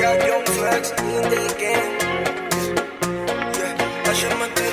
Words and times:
Got 0.00 0.24
young 0.24 0.44
flex 0.44 0.92
in 0.92 1.22
the 1.22 1.54
game. 1.58 1.98
Yeah, 3.58 4.06
I 4.06 4.12
should 4.12 4.30
my 4.38 4.67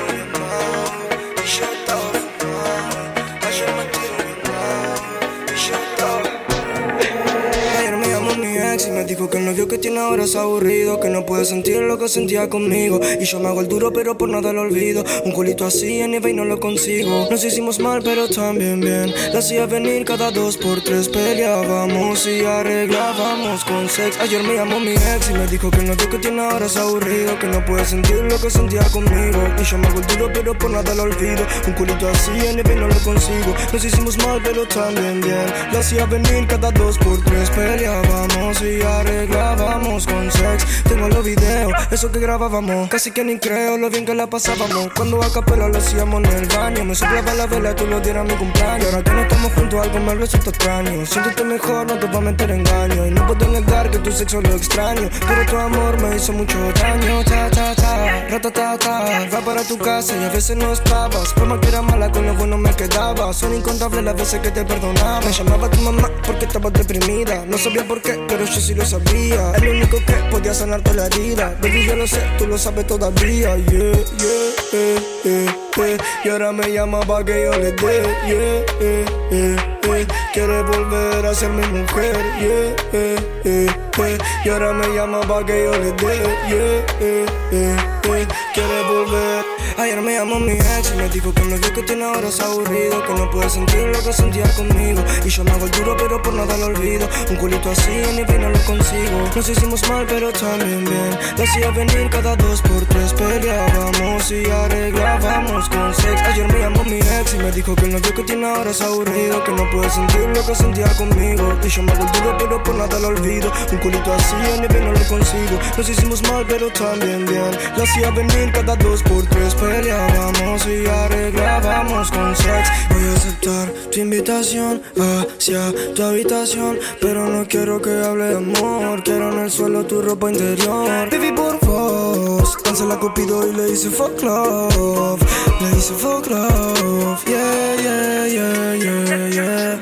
dijo 9.06 9.30
que 9.30 9.38
el 9.38 9.46
novio 9.46 9.68
que 9.68 9.78
tiene 9.78 10.00
ahora 10.00 10.24
es 10.24 10.36
aburrido, 10.36 11.00
que 11.00 11.10
no 11.10 11.26
puede 11.26 11.46
sentir 11.46 11.82
lo 11.82 11.98
que 11.98 12.08
sentía 12.08 12.50
conmigo. 12.50 13.00
Y 13.20 13.26
yo 13.26 13.40
me 13.40 13.48
hago 13.48 13.62
el 13.62 13.68
duro, 13.68 13.94
pero 13.94 14.18
por 14.18 14.30
nada 14.30 14.52
lo 14.52 14.62
olvido. 14.62 15.04
Un 15.24 15.32
culito 15.32 15.66
así 15.66 16.00
en 16.00 16.16
y 16.16 16.34
no 16.34 16.46
lo 16.46 16.60
consigo. 16.60 17.28
Nos 17.30 17.44
hicimos 17.44 17.80
mal, 17.80 18.02
pero 18.04 18.28
también 18.28 18.80
bien. 18.82 19.14
La 19.32 19.40
hacía 19.40 19.66
venir 19.66 20.06
cada 20.06 20.32
dos 20.32 20.58
por 20.58 20.82
tres, 20.82 21.10
peleábamos 21.10 22.26
y 22.26 22.44
arreglábamos 22.44 23.64
con 23.66 23.88
sex. 23.90 24.20
Ayer 24.20 24.44
me 24.44 24.56
llamó 24.56 24.80
mi 24.80 24.92
ex 24.92 25.30
y 25.30 25.34
me 25.34 25.48
dijo 25.48 25.70
que 25.70 25.80
el 25.80 25.88
novio 25.88 26.10
que 26.10 26.18
tiene 26.18 26.42
ahora 26.42 26.66
es 26.66 26.78
aburrido, 26.78 27.38
que 27.38 27.48
no 27.48 27.64
puede 27.66 27.86
sentir 27.86 28.18
lo 28.18 28.40
que 28.40 28.50
sentía 28.50 28.84
conmigo. 28.92 29.40
Y 29.60 29.64
yo 29.64 29.78
me 29.78 29.88
hago 29.88 30.00
el 30.00 30.08
duro, 30.08 30.32
pero 30.34 30.58
por 30.58 30.72
nada 30.72 30.96
lo 30.96 31.04
olvido. 31.04 31.46
Un 31.68 31.74
culito 31.74 32.08
así 32.08 32.32
en 32.48 32.60
y 32.60 32.76
no 32.76 32.88
lo 32.88 33.00
consigo. 33.04 33.54
Nos 33.72 33.84
hicimos 33.84 34.18
mal, 34.26 34.42
pero 34.44 34.66
también 34.68 35.22
bien. 35.22 35.46
La 35.72 35.80
hacía 35.80 36.06
venir 36.06 36.48
cada 36.48 36.72
dos 36.72 36.98
por 36.98 37.22
tres, 37.24 37.50
peleábamos 37.52 38.62
y 38.62 38.82
arreglábamos 38.82 38.95
arreglábamos 39.00 40.06
con 40.06 40.32
sex. 40.32 40.84
Tengo 40.84 41.08
los 41.10 41.24
videos, 41.24 41.74
eso 41.92 42.12
que 42.12 42.20
grabábamos. 42.20 42.90
Casi 42.90 43.12
que 43.12 43.24
ni 43.24 43.38
creo 43.40 43.78
lo 43.78 43.90
bien 43.90 44.06
que 44.06 44.16
la 44.16 44.28
pasábamos. 44.28 44.90
Cuando 44.96 45.22
a 45.24 45.32
capela 45.32 45.68
lo 45.68 45.78
hacíamos 45.78 46.24
en 46.24 46.32
el 46.32 46.46
baño. 46.48 46.86
Me 46.86 46.96
soplaba 46.96 47.34
la 47.34 47.48
vela, 47.48 47.76
tú 47.76 47.86
lo 47.88 48.00
dieras 48.00 48.26
mi 48.26 48.36
cumpleaños. 48.36 48.88
Ahora 48.88 49.04
que 49.04 49.12
no 49.12 49.22
estamos 49.22 49.54
juntos, 49.54 49.82
algo 49.82 50.00
me 50.00 50.16
resulta 50.16 50.50
extraño. 50.50 51.06
Siéntete 51.06 51.44
mejor, 51.44 51.88
no 51.88 52.00
te 52.00 52.06
voy 52.08 52.18
a 52.18 52.22
meter 52.22 52.52
engaño. 52.52 53.06
Y 53.08 53.12
no 53.12 53.28
puedo 53.28 53.48
negar 53.48 53.92
que 53.92 54.00
tu 54.00 54.12
sexo 54.12 54.42
lo 54.42 54.56
extraño. 54.56 55.10
Pero 55.28 55.46
tu 55.46 55.58
amor 55.58 56.02
me 56.02 56.16
hizo 56.16 56.34
mucho 56.34 56.58
daño. 56.74 57.24
Ta, 57.24 57.50
ta, 57.50 57.76
ta, 57.76 58.28
rata, 58.30 58.52
ta, 58.52 58.78
ta. 58.78 59.30
Va 59.34 59.42
para 59.42 59.64
tu 59.64 59.78
casa 59.78 60.16
y 60.18 60.24
a 60.24 60.30
veces 60.30 60.56
no 60.56 60.72
estabas. 60.72 61.34
Como 61.34 61.60
que 61.60 61.68
era 61.68 61.82
mala, 61.82 62.12
con 62.12 62.26
lo 62.26 62.34
bueno 62.36 62.58
me 62.58 62.74
quedaba. 62.74 63.34
Son 63.34 63.54
incontables 63.54 64.04
las 64.04 64.16
veces 64.16 64.40
que 64.40 64.52
te 64.52 64.64
perdonaba. 64.64 65.22
Me 65.22 65.32
llamaba 65.32 65.70
tu 65.70 65.82
mamá 65.82 66.10
porque 66.26 66.46
estaba 66.46 66.70
deprimida. 66.70 67.46
No 67.46 67.58
sabía 67.58 67.86
por 67.88 68.02
qué, 68.02 68.20
pero 68.28 68.46
yo 68.46 68.62
sí 68.62 68.74
lo 68.74 68.85
sabía. 68.86 69.52
El 69.56 69.68
único 69.70 69.98
que 70.06 70.14
podía 70.32 70.54
sanarte 70.54 70.94
la 70.94 71.08
herida. 71.08 71.56
Baby, 71.62 71.86
yo 71.86 71.96
lo 71.96 72.08
sé, 72.08 72.22
tú 72.38 72.48
lo 72.48 72.58
sabes 72.58 72.88
todavía. 72.88 73.58
Yeah, 73.58 73.58
yeah, 73.58 74.52
yeah, 74.72 75.00
yeah, 75.24 75.56
yeah. 75.76 75.98
Y 76.24 76.30
ahora 76.30 76.52
me 76.52 76.72
llama 76.72 77.02
pa' 77.02 77.24
que 77.24 77.44
yo 77.44 77.52
le 77.52 77.72
dé. 77.72 78.02
Yeah, 78.28 78.66
yeah, 78.80 79.06
yeah, 79.32 79.80
yeah. 79.82 80.08
Quiere 80.34 80.64
volver 80.64 81.26
a 81.26 81.34
ser 81.34 81.50
mi 81.50 81.66
mujer. 81.68 82.16
Yeah, 82.40 82.76
yeah, 82.92 83.16
yeah, 83.44 83.76
yeah. 83.98 84.18
Y 84.46 84.50
ahora 84.50 84.74
me 84.74 84.88
llama 84.96 85.22
pa' 85.22 85.46
que 85.46 85.66
yo 85.66 85.72
le 85.72 85.92
dé. 85.94 86.16
Yeah, 86.50 86.86
yeah, 87.00 87.26
yeah, 87.52 88.02
yeah. 88.04 88.28
Quiere 88.54 88.84
volver. 88.90 89.55
Ayer 89.78 90.02
me 90.02 90.14
llamó 90.14 90.40
mi 90.40 90.54
ex 90.54 90.94
y 90.94 90.96
me 90.96 91.10
dijo 91.10 91.34
que 91.34 91.42
novio 91.42 91.74
que 91.74 91.84
tiene 91.84 92.06
ahora 92.06 92.30
es 92.30 92.40
aburrido, 92.40 93.04
que 93.06 93.14
no 93.14 93.30
puede 93.30 93.50
sentir 93.50 93.88
lo 93.88 94.02
que 94.02 94.14
sentía 94.14 94.50
conmigo. 94.56 95.04
Y 95.26 95.30
yo 95.30 95.44
me 95.44 95.52
hago 95.52 95.66
el 95.66 95.72
duro, 95.72 95.98
pero 95.98 96.22
por 96.22 96.34
nada 96.34 96.56
lo 96.58 96.68
olvido. 96.68 97.10
Un 97.30 97.36
culito 97.36 97.70
así 97.70 97.92
mi 98.16 98.24
no 98.38 98.50
lo 98.50 98.60
consigo. 98.60 99.30
Nos 99.36 99.50
hicimos 99.50 99.88
mal, 99.90 100.06
pero 100.08 100.32
también 100.32 100.86
bien. 100.86 101.20
Lo 101.38 101.44
hacía 101.44 101.72
venir 101.72 102.10
cada 102.10 102.38
dos 102.38 102.62
por 102.62 102.86
tres, 102.86 103.12
peleábamos 103.14 104.32
y 104.32 104.50
arreglábamos 104.50 105.68
con 105.68 105.94
sex. 105.94 106.22
Ayer 106.22 106.48
me 106.54 106.60
llamó 106.60 106.84
mi 106.86 107.00
ex 107.00 107.34
y 107.34 107.38
me 107.38 107.52
dijo 107.52 107.76
que 107.76 107.86
el 107.86 107.92
novio 107.92 108.14
que 108.14 108.24
tiene 108.24 108.48
ahora 108.48 108.72
es 108.72 108.82
aburrido, 108.82 109.44
que 109.44 109.52
no 109.52 109.70
puede 109.72 109.90
sentir 109.90 110.30
lo 110.34 110.46
que 110.46 110.56
sentía 110.56 110.88
conmigo. 110.96 111.54
Y 111.62 111.68
yo 111.68 111.84
me 111.84 111.92
hago 111.92 112.06
el 112.06 112.12
duro, 112.14 112.38
pero 112.40 112.64
por 112.64 112.76
nada 112.76 112.98
lo 112.98 113.10
olvido. 113.10 113.52
Un 113.74 113.78
culito 113.80 114.14
así 114.14 114.36
mi 114.62 114.68
no 114.80 114.94
lo 114.94 115.08
consigo. 115.10 115.60
Nos 115.78 115.90
hicimos 115.90 116.22
mal, 116.24 116.46
pero 116.48 116.70
también 116.70 117.26
bien. 117.26 117.52
Lo 117.76 117.84
hacía 117.84 118.10
venir 118.12 118.54
cada 118.54 118.76
dos 118.78 119.04
por 119.04 119.26
tres, 119.26 119.54
peleábamos 119.66 120.68
y 120.68 120.86
arreglábamos 120.88 122.12
con 122.12 122.36
sex. 122.36 122.70
Voy 122.90 123.04
a 123.04 123.14
aceptar 123.14 123.70
tu 123.92 124.00
invitación 124.00 124.82
hacia 124.98 125.94
tu 125.94 126.04
habitación, 126.04 126.80
pero 127.02 127.28
no 127.28 127.48
quiero 127.48 127.82
que 127.82 127.92
hable 128.04 128.26
de 128.26 128.38
amor. 128.38 129.04
Quiero 129.04 129.32
en 129.32 129.40
el 129.40 129.52
suelo 129.52 129.86
tu 129.86 130.02
ropa 130.02 130.32
interior. 130.32 131.10
Baby, 131.10 131.32
por 131.32 131.60
favor, 131.60 132.44
la 132.88 133.00
Cupido 133.00 133.48
y 133.48 133.54
le 133.54 133.72
hice 133.72 133.90
fuck 133.90 134.22
love. 134.22 135.22
Le 135.62 135.78
hice 135.78 135.94
fuck 135.94 136.28
love. 136.28 137.24
Yeah, 137.26 137.76
yeah, 137.82 138.28
yeah, 138.28 138.76
yeah, 138.76 139.30
yeah. 139.30 139.30
yeah, 139.30 139.80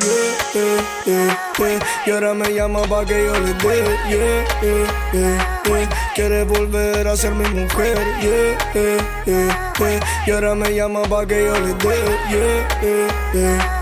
yeah, 0.54 1.06
yeah. 1.06 1.43
Y 2.06 2.12
ahora 2.12 2.34
me 2.34 2.54
llama 2.54 2.82
pa' 2.84 3.06
que 3.06 3.26
yo 3.26 3.34
le 3.40 3.54
dé. 3.54 3.84
Yeah, 4.10 4.46
yeah, 4.62 4.88
yeah, 5.14 5.60
yeah. 5.66 5.90
Quiere 6.16 6.44
volver 6.44 7.08
a 7.08 7.16
ser 7.16 7.34
mi 7.34 7.46
mujer. 7.50 7.98
Yeah. 8.22 8.58
Y 10.26 10.32
ahora 10.32 10.56
me 10.56 10.74
llama 10.74 11.04
pa' 11.04 11.26
que 11.26 11.46
yo 11.46 11.54
le 11.60 11.74
dé. 11.76 11.96
Yeah. 13.34 13.82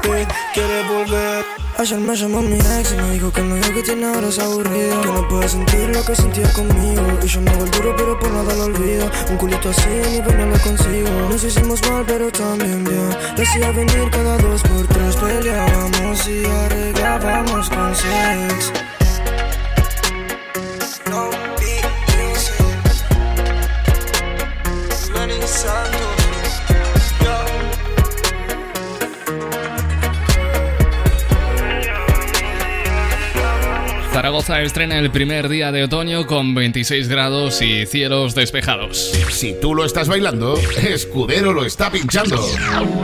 Quiere 0.54 0.84
volver. 0.84 1.61
Ayer 1.78 2.00
me 2.00 2.16
llamó 2.16 2.42
mi 2.42 2.58
ex 2.58 2.94
y 2.94 2.96
me 2.96 3.12
dijo 3.12 3.32
que 3.32 3.42
el 3.42 3.50
novio 3.50 3.74
que 3.74 3.84
tiene 3.84 4.06
ahora 4.06 4.28
es 4.28 4.40
aburrido. 4.40 5.02
Que 5.02 5.08
no 5.08 5.28
puede 5.28 5.50
sentir 5.50 5.90
lo 5.90 6.06
que 6.06 6.16
sentía 6.16 6.52
conmigo. 6.54 7.02
Y 7.24 7.28
yo 7.28 7.42
me 7.42 7.52
hago 7.52 7.66
duro 7.66 7.96
pero 7.98 8.20
por 8.20 8.32
nada 8.32 8.54
lo 8.54 8.66
olvido. 8.66 9.09
Un 9.30 9.38
culito 9.38 9.70
así 9.70 9.90
ni 10.12 10.20
no 10.20 10.46
lo 10.46 10.59
consigo. 10.59 11.09
Nos 11.30 11.44
hicimos 11.44 11.82
mal 11.90 12.04
pero 12.06 12.32
también 12.32 12.84
bien. 12.84 13.09
Decía 13.36 13.72
venir 13.72 14.09
cada 14.12 14.38
dos 14.38 14.62
por 14.64 14.88
tres 14.88 15.16
Peleábamos 15.16 16.28
y 16.28 16.46
arreglábamos 16.46 17.70
con 17.70 17.96
sex 17.96 18.72
Zaragoza 34.31 34.62
estrena 34.62 34.97
el 34.97 35.12
primer 35.12 35.50
día 35.50 35.74
de 35.74 35.84
otoño 35.84 36.25
con 36.25 36.56
26 36.56 37.09
grados 37.09 37.62
y 37.62 37.86
cielos 37.86 38.34
despejados. 38.34 39.12
Si 39.30 39.59
tú 39.59 39.75
lo 39.75 39.84
estás 39.84 40.08
bailando, 40.08 40.56
Escudero 40.81 41.52
lo 41.52 41.66
está 41.66 41.92
pinchando. 41.92 42.38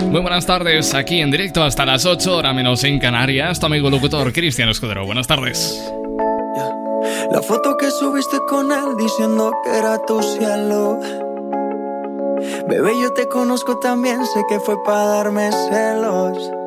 Muy 0.05 0.21
buenas 0.21 0.45
tardes, 0.45 0.93
aquí 0.93 1.19
en 1.19 1.29
directo 1.29 1.63
hasta 1.63 1.85
las 1.85 2.05
8, 2.05 2.33
hora 2.33 2.53
menos 2.53 2.85
en 2.85 2.97
Canarias, 2.97 3.59
tu 3.59 3.65
amigo 3.65 3.89
locutor 3.89 4.31
Cristian 4.31 4.69
Escudero. 4.69 5.05
Buenas 5.05 5.27
tardes. 5.27 5.77
La 7.29 7.41
foto 7.41 7.75
que 7.75 7.91
subiste 7.91 8.37
con 8.47 8.71
él 8.71 8.95
diciendo 8.97 9.51
que 9.65 9.77
era 9.77 9.97
tu 10.05 10.23
cielo. 10.23 10.97
Bebé, 12.69 12.91
yo 13.01 13.11
te 13.11 13.27
conozco 13.27 13.77
también, 13.79 14.25
sé 14.27 14.45
que 14.47 14.61
fue 14.61 14.81
para 14.85 15.03
darme 15.07 15.49
celos. 15.51 16.66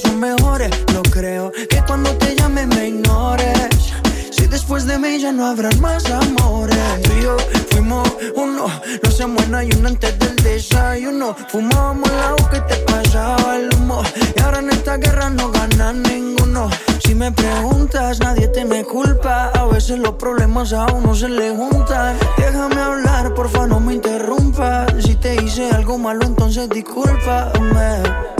son 0.00 0.20
mejores. 0.20 0.70
No 0.92 1.02
creo 1.02 1.52
que 1.52 1.82
cuando 1.86 2.10
te 2.16 2.34
llame 2.36 2.66
me 2.66 2.88
ignores. 2.88 3.92
Si 4.30 4.46
después 4.46 4.86
de 4.86 4.98
mí 4.98 5.18
ya 5.18 5.32
no 5.32 5.46
habrá 5.46 5.70
más 5.80 6.04
amores. 6.10 6.76
Tú 7.02 7.12
y 7.18 7.22
yo 7.22 7.36
fuimos 7.70 8.08
uno, 8.34 8.66
no 9.02 9.10
se 9.10 9.26
muera 9.26 9.64
y 9.64 9.70
uno 9.76 9.88
antes 9.88 10.18
del 10.18 10.36
desayuno. 10.36 11.36
Fumábamos 11.48 12.10
el 12.10 12.20
agua 12.20 12.50
que 12.50 12.60
te 12.60 12.76
pasaba 12.90 13.56
el 13.56 13.68
humo. 13.74 14.02
Y 14.36 14.40
ahora 14.40 14.60
en 14.60 14.70
esta 14.70 14.96
guerra 14.96 15.30
no 15.30 15.50
gana 15.50 15.92
ninguno. 15.92 16.70
Si 17.04 17.14
me 17.14 17.32
preguntas, 17.32 18.20
nadie 18.20 18.48
te 18.48 18.64
me 18.64 18.84
culpa. 18.84 19.50
A 19.54 19.66
veces 19.66 19.98
los 19.98 20.14
problemas 20.14 20.72
a 20.72 20.86
uno 20.92 21.14
se 21.14 21.28
le 21.28 21.50
juntan. 21.54 22.16
Déjame 22.36 22.80
hablar, 22.80 23.34
porfa, 23.34 23.66
no 23.66 23.80
me 23.80 23.94
interrumpas. 23.94 24.92
Si 25.02 25.16
te 25.16 25.42
hice 25.42 25.70
algo 25.70 25.98
malo, 25.98 26.24
entonces 26.24 26.68
discúlpame. 26.68 28.39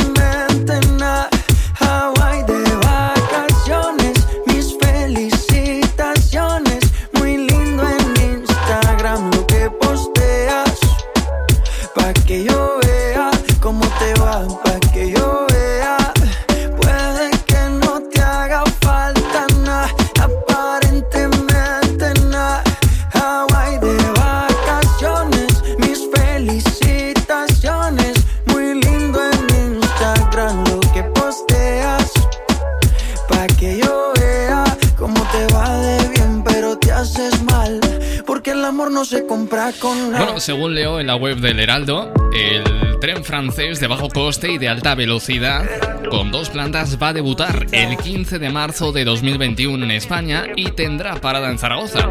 Bueno, 40.17 40.39
según 40.39 40.73
leo 40.73 40.99
en 40.99 41.05
la 41.05 41.15
web 41.15 41.37
del 41.37 41.59
Heraldo, 41.59 42.11
el 42.33 42.99
tren 42.99 43.23
francés 43.23 43.79
de 43.79 43.85
bajo 43.85 44.09
coste 44.09 44.51
y 44.51 44.57
de 44.57 44.67
alta 44.67 44.95
velocidad 44.95 45.65
con 46.09 46.31
dos 46.31 46.49
plantas 46.49 46.97
va 47.01 47.09
a 47.09 47.13
debutar 47.13 47.67
el 47.71 47.95
15 47.95 48.39
de 48.39 48.49
marzo 48.49 48.91
de 48.91 49.05
2021 49.05 49.85
en 49.85 49.91
España 49.91 50.45
y 50.55 50.71
tendrá 50.71 51.21
parada 51.21 51.51
en 51.51 51.59
Zaragoza. 51.59 52.09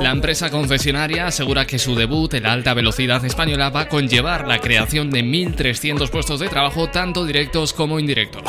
La 0.00 0.10
empresa 0.10 0.50
concesionaria 0.50 1.26
asegura 1.26 1.66
que 1.66 1.78
su 1.78 1.94
debut 1.94 2.34
en 2.34 2.42
la 2.42 2.52
alta 2.52 2.74
velocidad 2.74 3.24
española 3.24 3.70
va 3.70 3.80
a 3.82 3.88
conllevar 3.88 4.46
la 4.46 4.58
creación 4.58 5.10
de 5.10 5.24
1.300 5.24 6.10
puestos 6.10 6.40
de 6.40 6.48
trabajo 6.50 6.90
tanto 6.90 7.24
directos 7.24 7.72
como 7.72 7.98
indirectos. 7.98 8.42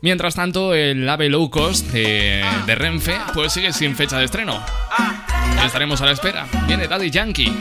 Mientras 0.00 0.34
tanto, 0.34 0.74
el 0.74 1.08
AVE 1.08 1.28
Low 1.30 1.48
Cost 1.48 1.92
de, 1.92 2.44
de 2.66 2.74
Renfe 2.74 3.16
pues 3.32 3.52
sigue 3.52 3.72
sin 3.72 3.94
fecha 3.94 4.18
de 4.18 4.24
estreno. 4.24 4.60
Estaremos 5.66 6.00
a 6.02 6.06
la 6.06 6.12
espera. 6.12 6.46
Viene 6.66 6.86
Daddy 6.86 7.10
Yankee. 7.10 7.52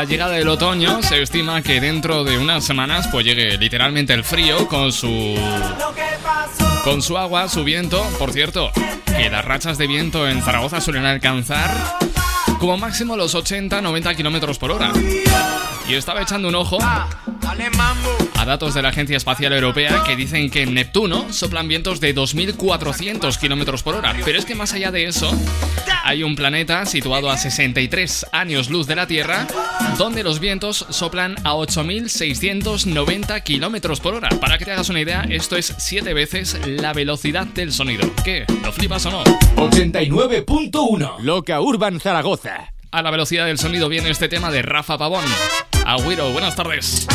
La 0.00 0.06
llegada 0.06 0.32
del 0.32 0.48
otoño 0.48 1.02
se 1.02 1.20
estima 1.20 1.60
que 1.60 1.78
dentro 1.78 2.24
de 2.24 2.38
unas 2.38 2.64
semanas 2.64 3.06
pues 3.08 3.26
llegue 3.26 3.58
literalmente 3.58 4.14
el 4.14 4.24
frío 4.24 4.66
con 4.66 4.92
su 4.92 5.36
con 6.84 7.02
su 7.02 7.18
agua, 7.18 7.50
su 7.50 7.64
viento. 7.64 8.02
Por 8.18 8.32
cierto, 8.32 8.72
que 9.04 9.28
las 9.28 9.44
rachas 9.44 9.76
de 9.76 9.86
viento 9.86 10.26
en 10.26 10.40
Zaragoza 10.40 10.80
suelen 10.80 11.04
alcanzar 11.04 11.70
como 12.58 12.78
máximo 12.78 13.14
los 13.14 13.34
80-90 13.34 14.16
kilómetros 14.16 14.58
por 14.58 14.70
hora. 14.70 14.90
Y 15.86 15.92
estaba 15.92 16.22
echando 16.22 16.48
un 16.48 16.54
ojo 16.54 16.78
a 16.80 18.44
datos 18.46 18.72
de 18.72 18.80
la 18.80 18.88
Agencia 18.88 19.18
Espacial 19.18 19.52
Europea 19.52 20.02
que 20.06 20.16
dicen 20.16 20.50
que 20.50 20.62
en 20.62 20.72
Neptuno 20.72 21.30
soplan 21.30 21.68
vientos 21.68 22.00
de 22.00 22.14
2.400 22.14 23.38
kilómetros 23.38 23.82
por 23.82 23.96
hora. 23.96 24.14
Pero 24.24 24.38
es 24.38 24.46
que 24.46 24.54
más 24.54 24.72
allá 24.72 24.90
de 24.90 25.04
eso, 25.04 25.30
hay 26.10 26.24
un 26.24 26.34
planeta 26.34 26.84
situado 26.86 27.30
a 27.30 27.36
63 27.36 28.26
años 28.32 28.68
luz 28.68 28.88
de 28.88 28.96
la 28.96 29.06
Tierra, 29.06 29.46
donde 29.96 30.24
los 30.24 30.40
vientos 30.40 30.84
soplan 30.90 31.36
a 31.44 31.54
8.690 31.54 33.40
kilómetros 33.44 34.00
por 34.00 34.14
hora. 34.14 34.28
Para 34.40 34.58
que 34.58 34.64
te 34.64 34.72
hagas 34.72 34.88
una 34.88 35.00
idea, 35.00 35.24
esto 35.30 35.56
es 35.56 35.72
7 35.78 36.12
veces 36.12 36.58
la 36.66 36.92
velocidad 36.92 37.46
del 37.46 37.72
sonido. 37.72 38.10
¿Qué? 38.24 38.44
¿Lo 38.64 38.72
flipas 38.72 39.06
o 39.06 39.12
no? 39.12 39.22
89.1 39.22 41.20
Loca 41.20 41.60
Urban 41.60 42.00
Zaragoza. 42.00 42.72
A 42.90 43.02
la 43.02 43.12
velocidad 43.12 43.46
del 43.46 43.58
sonido 43.58 43.88
viene 43.88 44.10
este 44.10 44.28
tema 44.28 44.50
de 44.50 44.62
Rafa 44.62 44.98
Pavón. 44.98 45.24
Agüero, 45.86 46.32
buenas 46.32 46.56
tardes. 46.56 47.06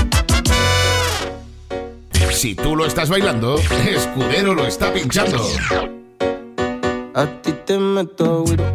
Si 2.31 2.55
tú 2.55 2.77
lo 2.77 2.85
estás 2.85 3.09
bailando, 3.09 3.57
Escudero 3.89 4.55
lo 4.55 4.65
está 4.65 4.93
pinchando. 4.93 5.45
A 7.17 7.25
ti 7.41 7.53
te 7.65 7.79
meto 7.79 8.43
güiro, 8.43 8.65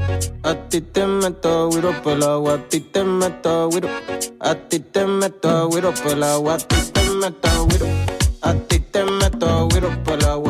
a 0.43 0.55
ti 0.71 0.81
te 0.81 1.05
meto 1.05 1.69
güiro 1.69 1.93
por 2.03 2.25
agua, 2.25 2.55
a 2.55 2.69
ti 2.71 2.81
te 2.81 3.05
meto 3.05 3.69
güiro, 3.69 3.89
a 4.41 4.55
ti 4.55 4.81
te 4.81 5.05
meto 5.05 5.69
güiro 5.69 5.93
por 5.93 6.25
agua, 6.25 6.55
a 6.55 6.57
ti 6.57 6.77
te 6.91 7.11
meto 7.21 7.67
güiro, 7.67 7.87
a 8.41 8.55
ti 8.55 8.81
te 8.81 9.05
meto 9.05 9.69
güiro 9.69 9.91
por 10.05 10.25
agua, 10.25 10.50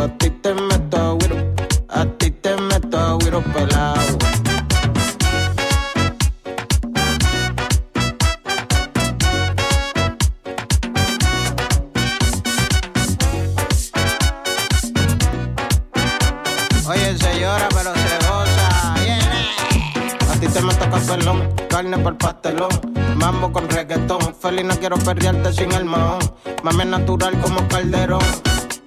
Feliz 24.50 24.64
no 24.64 24.76
quiero 24.80 24.96
perderte 24.96 25.52
sin 25.52 25.70
el. 25.70 25.84
Mame 25.84 26.84
natural 26.84 27.40
como 27.40 27.68
calderón. 27.68 28.18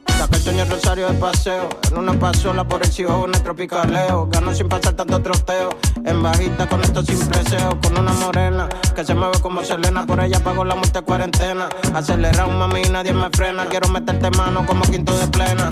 Saca 0.07 0.35
el 0.35 0.41
sueño 0.41 0.65
rosario 0.65 1.07
de 1.07 1.13
paseo. 1.13 1.69
En 1.89 1.99
una 1.99 2.11
pasola 2.19 2.67
por 2.67 2.81
el 2.81 2.91
cielo 2.91 3.23
en 3.23 3.33
el 3.33 3.41
tropicaleo. 3.41 4.27
Gano 4.29 4.53
sin 4.53 4.67
pasar 4.67 4.91
tanto 4.91 5.21
troteo. 5.21 5.69
En 6.03 6.21
bajita 6.21 6.67
con 6.67 6.81
esto 6.81 7.01
sin 7.01 7.17
preseo. 7.29 7.79
Con 7.81 7.97
una 7.97 8.11
morena 8.11 8.67
que 8.93 9.05
se 9.05 9.15
mueve 9.15 9.39
como 9.39 9.63
Selena. 9.63 10.05
Por 10.05 10.19
ella 10.19 10.43
pago 10.43 10.65
la 10.65 10.75
muerte 10.75 11.01
cuarentena. 11.01 11.69
Acelera 11.93 12.45
un 12.45 12.59
mami 12.59 12.81
y 12.81 12.89
nadie 12.89 13.13
me 13.13 13.29
frena. 13.29 13.65
Quiero 13.67 13.87
meterte 13.87 14.31
mano 14.31 14.65
como 14.65 14.81
quinto 14.83 15.17
de 15.17 15.27
plena. 15.27 15.69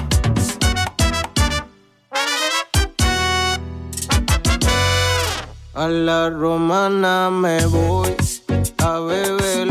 A 5.73 5.87
la 5.89 6.29
romana 6.29 7.29
me 7.29 7.65
voy 7.65 8.15
a 8.83 8.99
beber 8.99 9.70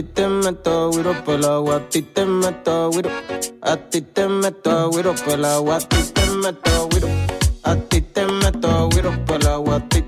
ti 0.00 0.06
te 0.14 0.26
meto 0.26 0.90
guiro 0.90 1.12
por 1.24 1.34
el 1.34 1.44
agua, 1.44 1.76
a 1.76 1.88
ti 1.90 2.00
te 2.00 2.24
meto 2.24 2.90
guiro, 2.90 3.10
a 3.60 3.76
ti 3.76 4.00
te 4.00 4.26
meto 4.28 4.90
guiro 4.90 5.14
por 5.14 5.34
el 5.34 5.44
agua, 5.44 5.76
a 5.76 5.80
ti 5.80 6.02
te 6.14 6.26
meto 6.42 6.88
guiro. 6.88 7.08
A 7.62 7.76
ti 7.76 8.00
te 8.00 8.24
meto 8.26 8.88
güiro 8.88 9.12
por 9.26 9.46
agua, 9.46 9.76
a 9.76 9.88
ti 9.90 10.00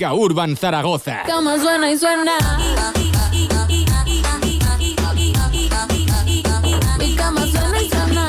Loca 0.00 0.14
Urban 0.14 0.56
Zaragoza. 0.56 1.24
Como 1.26 1.58
suena 1.58 1.90
y 1.90 1.98
suena. 1.98 2.32
Mi 6.98 7.14
cama 7.16 7.42
suena 7.42 7.82
y 7.82 7.90
suena. 7.90 8.26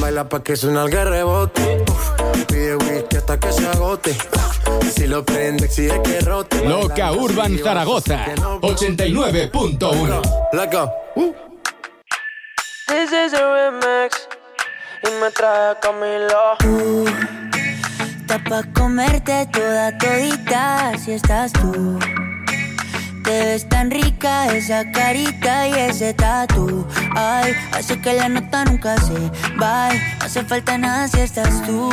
Baila 0.00 0.28
pa' 0.30 0.42
que 0.42 0.56
suena 0.56 0.84
el 0.84 0.92
rebote. 0.92 1.84
Pide 2.48 2.76
whisky 2.76 3.16
hasta 3.18 3.38
que 3.38 3.52
se 3.52 3.68
agote. 3.68 4.16
Si 4.94 5.06
lo 5.06 5.24
prende, 5.24 5.66
exige 5.66 6.00
que 6.02 6.20
rote. 6.20 6.64
Loca 6.64 7.12
Urban 7.12 7.58
Zaragoza, 7.58 8.24
89.1. 8.60 10.22
Loco. 10.52 10.92
Uh. 11.16 11.34
This 12.88 13.10
is 13.12 13.32
a 13.34 13.42
remix. 13.54 14.28
Y 15.04 15.10
me 15.20 15.30
trae 15.30 15.74
Camilo. 15.80 16.56
Tú, 16.58 17.04
está 18.20 18.38
pa' 18.38 18.62
comerte 18.74 19.46
toda 19.46 19.96
todita 19.98 20.92
si 20.98 21.12
estás 21.12 21.52
tú. 21.52 21.98
Te 23.24 23.44
ves 23.44 23.68
tan 23.68 23.90
rica 23.90 24.46
esa 24.54 24.90
carita 24.92 25.68
y 25.68 25.72
ese 25.74 26.12
tatu. 26.14 26.86
Ay, 27.16 27.54
hace 27.72 28.00
que 28.00 28.12
la 28.14 28.28
nota 28.28 28.64
nunca 28.64 28.96
se 28.98 29.14
va. 29.60 29.88
No 29.92 30.24
hace 30.24 30.42
falta 30.44 30.76
nada 30.76 31.08
si 31.08 31.20
estás 31.20 31.62
tú. 31.66 31.88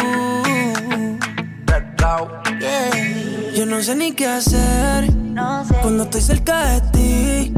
Yo 3.56 3.66
no 3.66 3.82
sé 3.82 3.96
ni 3.96 4.14
qué 4.14 4.26
hacer 4.28 5.12
cuando 5.82 6.04
estoy 6.04 6.22
cerca 6.22 6.66
de 6.66 6.82
ti. 6.92 7.54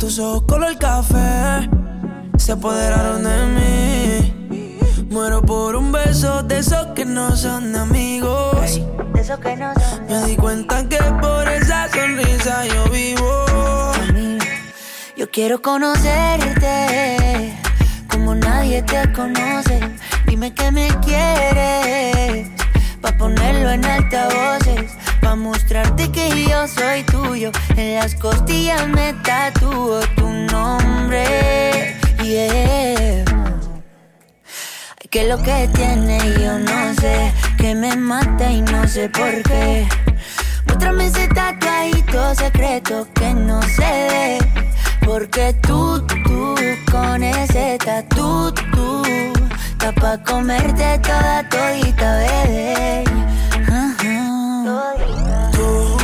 Tus 0.00 0.18
ojos 0.18 0.44
color 0.48 0.78
café 0.78 1.68
se 2.38 2.52
apoderaron 2.52 3.24
de 3.24 3.46
mí. 3.56 5.06
Muero 5.10 5.42
por 5.42 5.76
un 5.76 5.92
beso 5.92 6.42
de 6.42 6.58
esos 6.58 6.86
que 6.94 7.04
no 7.04 7.36
son 7.36 7.76
amigos. 7.76 8.80
de 9.14 9.20
esos 9.20 9.38
que 9.38 9.56
no 9.56 9.72
son 9.74 10.06
Me 10.06 10.24
di 10.24 10.36
cuenta 10.36 10.88
que 10.88 10.98
por 11.20 11.48
esa 11.48 11.88
sonrisa 11.90 12.64
yo 12.66 12.84
vivo. 12.90 13.44
Yo 15.16 15.30
quiero 15.30 15.60
conocerte 15.60 17.58
como 18.10 18.34
nadie 18.34 18.82
te 18.82 19.12
conoce. 19.12 19.80
Dime 20.26 20.54
que 20.54 20.70
me 20.70 20.88
quieres 21.00 22.17
ponerlo 23.18 23.70
en 23.70 23.84
altavoces, 23.84 24.92
pa' 25.20 25.34
mostrarte 25.34 26.10
que 26.10 26.46
yo 26.48 26.66
soy 26.68 27.02
tuyo. 27.02 27.50
En 27.76 27.96
las 27.96 28.14
costillas 28.14 28.86
me 28.88 29.12
tatúo 29.24 30.00
tu 30.16 30.28
nombre, 30.28 31.96
yeah. 32.22 33.24
Que 35.10 35.26
lo 35.26 35.42
que 35.42 35.68
tiene 35.74 36.18
yo 36.38 36.58
no 36.58 36.94
sé, 37.00 37.32
que 37.56 37.74
me 37.74 37.96
mata 37.96 38.50
y 38.50 38.60
no 38.60 38.86
sé 38.86 39.08
por 39.08 39.42
qué. 39.42 39.88
Muéstrame 40.66 41.06
ese 41.06 41.26
tatuadito 41.28 42.34
secreto 42.34 43.08
que 43.14 43.34
no 43.34 43.62
se 43.62 43.90
ve. 44.10 44.38
Porque 45.04 45.54
tú, 45.66 46.06
tú, 46.06 46.54
con 46.92 47.22
ese 47.22 47.78
tatu, 47.78 48.52
tú, 48.52 48.87
Está 49.80 49.92
pa' 49.92 50.18
comerte 50.24 50.98
toda 51.04 51.48
todita, 51.48 52.18
bebé. 52.18 53.04
Tú 55.52 55.96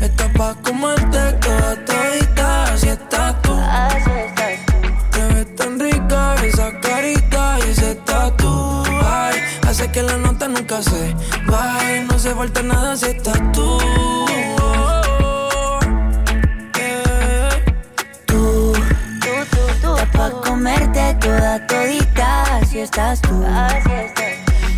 estás 0.00 0.28
pa' 0.36 0.54
comerte 0.60 1.32
toda 1.40 1.76
todita, 1.86 2.64
así 2.72 2.88
estás 2.88 3.40
tú. 3.42 3.52
Así. 3.52 4.10
Te 5.12 5.34
ves 5.34 5.54
tan 5.54 5.78
rica 5.78 6.34
esa 6.42 6.80
carita 6.80 7.58
y 7.64 7.70
ese 7.70 7.94
tatu. 7.94 8.82
Ay, 9.04 9.38
hace 9.68 9.88
que 9.92 10.02
la 10.02 10.16
nota 10.16 10.48
nunca 10.48 10.82
se 10.82 11.14
baje, 11.46 12.04
no 12.10 12.18
se 12.18 12.34
falta 12.34 12.60
nada 12.60 12.96
si 12.96 13.06
estás 13.06 13.40
tú 13.52 14.23
estás 22.84 23.20
tú. 23.22 23.42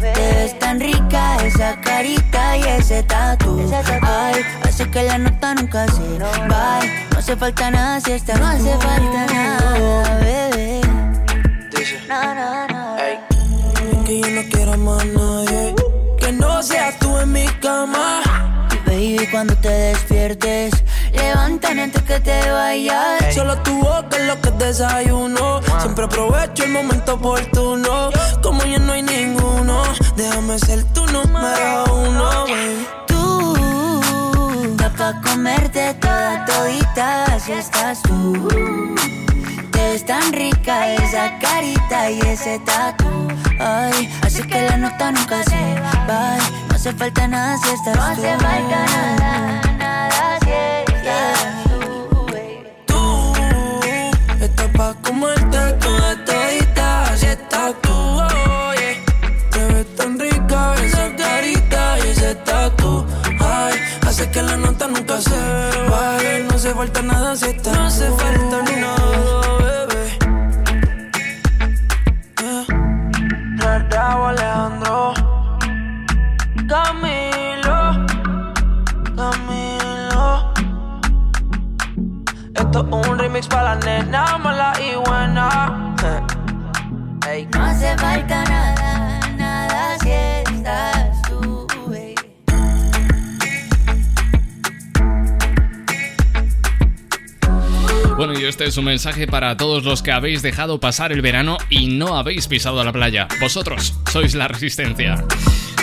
Te 0.01 0.35
ves 0.35 0.59
tan 0.61 0.79
rica 0.79 1.37
esa 1.45 1.81
carita 1.81 2.57
y 2.57 2.63
ese 2.63 3.03
tatu. 3.03 3.61
Ay, 4.03 4.43
hace 4.63 4.89
que 4.89 5.03
la 5.03 5.19
nota 5.19 5.55
nunca 5.55 5.87
se 5.89 6.19
va. 6.19 6.81
No 7.11 7.19
hace 7.19 7.37
falta 7.37 7.71
nada 7.71 8.01
si 8.01 8.13
estás 8.13 8.39
No 8.39 8.47
hace 8.47 8.77
falta 8.79 9.27
nada, 9.27 10.19
bebé. 10.21 10.81
No, 12.09 12.35
no, 12.35 12.69
no. 12.69 12.97
Que 14.05 14.21
yo 14.21 14.29
no 14.31 14.43
quiero 14.51 14.79
más 14.79 15.05
nadie. 15.07 15.75
Que 16.19 16.33
no 16.33 16.63
seas 16.63 16.97
tú 17.01 17.19
en 17.19 17.33
mi 17.33 17.47
cama. 17.61 18.23
Baby, 18.87 19.27
cuando 19.33 19.57
te 19.57 19.69
despiertes, 19.69 20.73
levántame 21.17 21.83
antes 21.83 22.03
que 22.03 22.21
te 22.21 22.51
vayas. 22.51 23.35
Solo 23.35 23.57
tu 23.63 23.75
boca 23.79 24.17
es 24.19 24.27
lo 24.27 24.41
que 24.41 24.51
desayuno. 24.53 25.61
Siempre 25.81 26.05
aprovecho 26.05 26.65
el 26.65 26.71
momento 26.71 27.15
oportuno. 27.15 28.11
Como 28.43 28.63
ya 28.65 28.79
no 28.79 28.93
hay 28.93 29.03
ninguno, 29.03 29.83
déjame 30.17 30.59
ser 30.59 30.85
tu 30.95 31.05
número 31.07 31.85
uno, 31.93 32.45
baby. 32.45 32.87
Tú, 33.07 34.75
da 34.77 34.91
pa' 34.91 35.21
comerte 35.23 35.95
toda 35.95 36.45
todita 36.45 37.39
si 37.39 37.53
estás 37.53 38.03
tú. 38.03 38.49
Te 39.73 39.79
ves 39.91 40.05
tan 40.05 40.33
rica 40.33 40.95
esa 40.95 41.39
carita 41.39 42.11
y 42.11 42.21
ese 42.21 42.59
tatu. 42.61 43.29
Ay, 43.59 44.11
así 44.23 44.43
que 44.43 44.63
la 44.63 44.77
nota 44.77 45.13
nunca 45.13 45.43
se 45.45 45.81
va. 46.09 46.37
No 46.69 46.75
hace 46.75 46.93
falta 46.93 47.27
nada 47.29 47.57
si 47.59 47.71
estás 47.71 47.95
tú. 47.95 48.01
No 48.01 48.05
hace 48.05 48.37
falta 48.39 48.87
nada 49.21 49.56
pa' 54.77 54.95
comerte 55.03 55.63
toda 55.81 56.11
todita 56.25 57.17
si 57.17 57.27
estás 57.27 57.75
tú. 57.83 57.93
oh, 57.93 58.73
yeah. 58.81 58.97
Te 59.51 59.61
ves 59.73 59.87
tan 59.97 60.19
rica 60.19 60.75
esa 60.85 61.17
carita 61.17 61.99
y 61.99 62.09
ese 62.11 62.35
tatu. 62.49 63.07
Ay, 63.41 63.75
hace 64.07 64.31
que 64.31 64.43
la 64.43 64.57
nota 64.57 64.87
nunca 64.87 65.21
se 65.21 65.41
vaya. 65.91 66.39
No 66.47 66.55
hace 66.57 66.75
falta 66.75 67.03
nada 67.03 67.37
si 67.37 67.47
estás 67.47 67.75
No 67.75 67.87
hace 67.87 68.09
falta 68.11 68.57
ni 68.67 68.81
nada, 68.81 69.06
Esto 82.59 82.87
es 82.87 83.09
un 83.09 83.19
remix 83.19 83.47
para 83.47 83.75
la 83.75 83.81
nena 83.81 84.39
mala 84.39 84.73
y 84.81 84.95
buena. 84.97 85.95
Ey. 87.31 87.47
No 87.53 87.65
hace 87.65 87.97
falta 87.99 88.45
nada, 88.45 89.21
nada 89.37 89.99
si 90.01 90.11
estás 90.11 91.23
tú. 91.29 91.67
baby. 91.87 92.15
Bueno, 98.17 98.33
y 98.39 98.45
este 98.45 98.65
es 98.65 98.79
un 98.79 98.87
mensaje 98.87 99.27
para 99.27 99.59
todos 99.59 99.85
los 99.85 100.03
que 100.03 100.13
habéis 100.13 100.41
dejado 100.41 100.81
pasar 100.81 101.13
el 101.13 101.21
verano 101.21 101.59
y 101.69 101.89
no 101.89 102.17
habéis 102.17 102.49
pisado 102.49 102.83
la 102.83 102.93
playa. 102.93 103.29
Vosotros 103.39 103.99
sois 104.11 104.35
la 104.35 104.49
resistencia. 104.49 105.23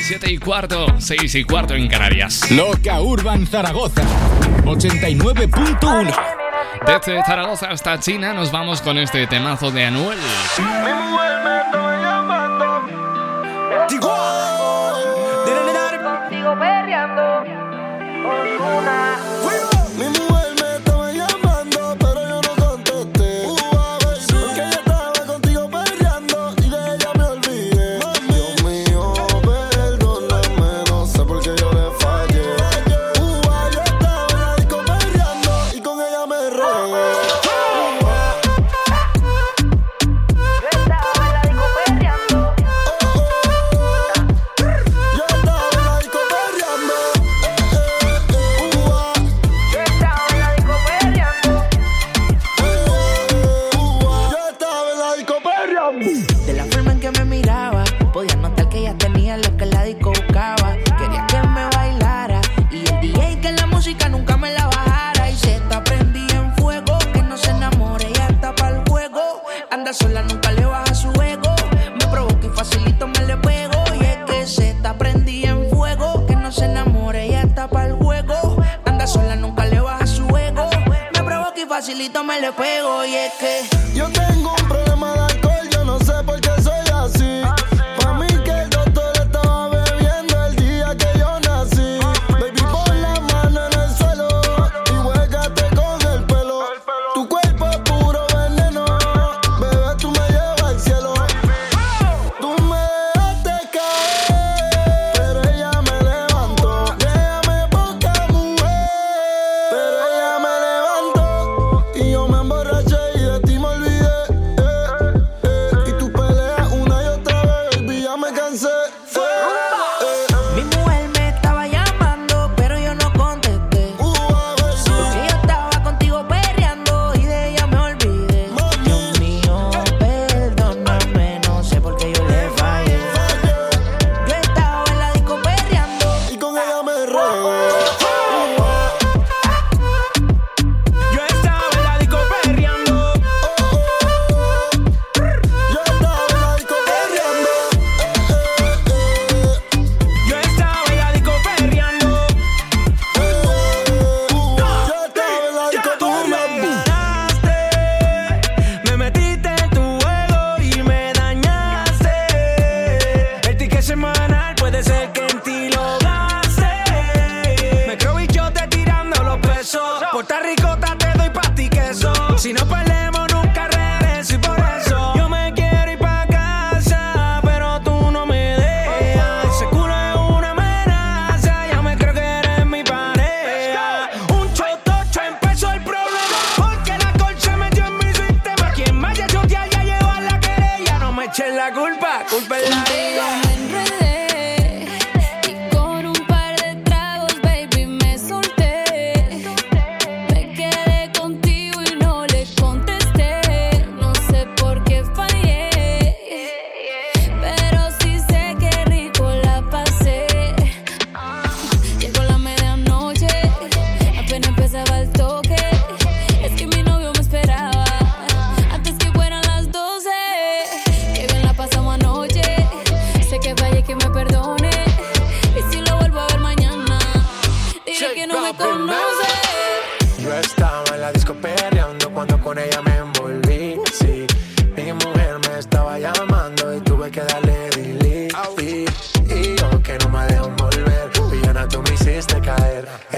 7 0.02 0.32
y 0.32 0.38
cuarto, 0.40 0.88
6 0.98 1.36
y 1.36 1.44
cuarto 1.44 1.76
en 1.76 1.88
Canarias. 1.88 2.50
Loca 2.52 3.00
Urban 3.00 3.46
Zaragoza 3.46 4.02
89.1 4.66 6.43
Desde 6.86 7.24
Zaragoza 7.24 7.68
hasta 7.70 8.00
China 8.00 8.34
nos 8.34 8.52
vamos 8.52 8.82
con 8.82 8.98
este 8.98 9.26
temazo 9.28 9.72
de 9.72 9.86
Anuel. 9.86 10.20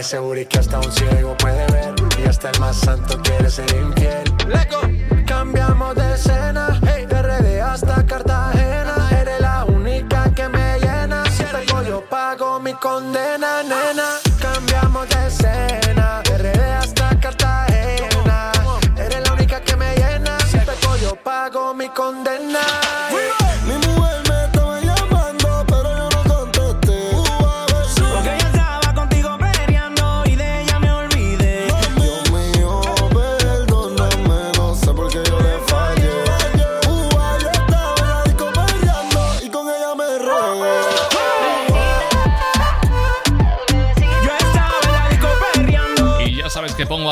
Seguro 0.05 0.39
y 0.39 0.45
que 0.45 0.59
hasta 0.59 0.77
un 0.79 0.91
ciego 0.91 1.35
puede 1.37 1.65
ver. 1.71 1.95
Y 2.23 2.27
hasta 2.27 2.51
el 2.51 2.59
más 2.59 2.77
santo 2.77 3.19
quiere 3.23 3.49
ser 3.49 3.65
infiel. 3.75 4.23
Leco, 4.47 4.81
cambiamos 5.25 5.95
de 5.95 6.13
escena. 6.13 6.79
Hey, 6.85 7.05
de 7.07 7.21
RD 7.21 7.61
hasta 7.61 8.05
Cartagena. 8.05 8.84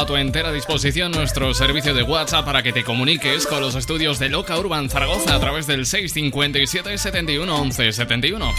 A 0.04 0.06
tu 0.06 0.18
entera 0.18 0.52
disposición 0.52 1.14
nuestro 1.14 1.54
servicio 1.54 1.94
de 1.94 2.04
WhatsApp 2.04 2.44
para 2.44 2.62
que 2.62 2.74
te 2.74 2.84
comuniques 2.84 3.48
con 3.48 3.62
los 3.62 3.76
estudios 3.76 4.20
de 4.20 4.28
Loca 4.28 4.58
Urban 4.58 4.90
Zaragoza 4.90 5.34
a 5.34 5.40
través 5.40 5.66
del 5.66 5.86
657 5.86 6.98
71 6.98 7.56
11 7.56 7.94
71. 7.94 8.52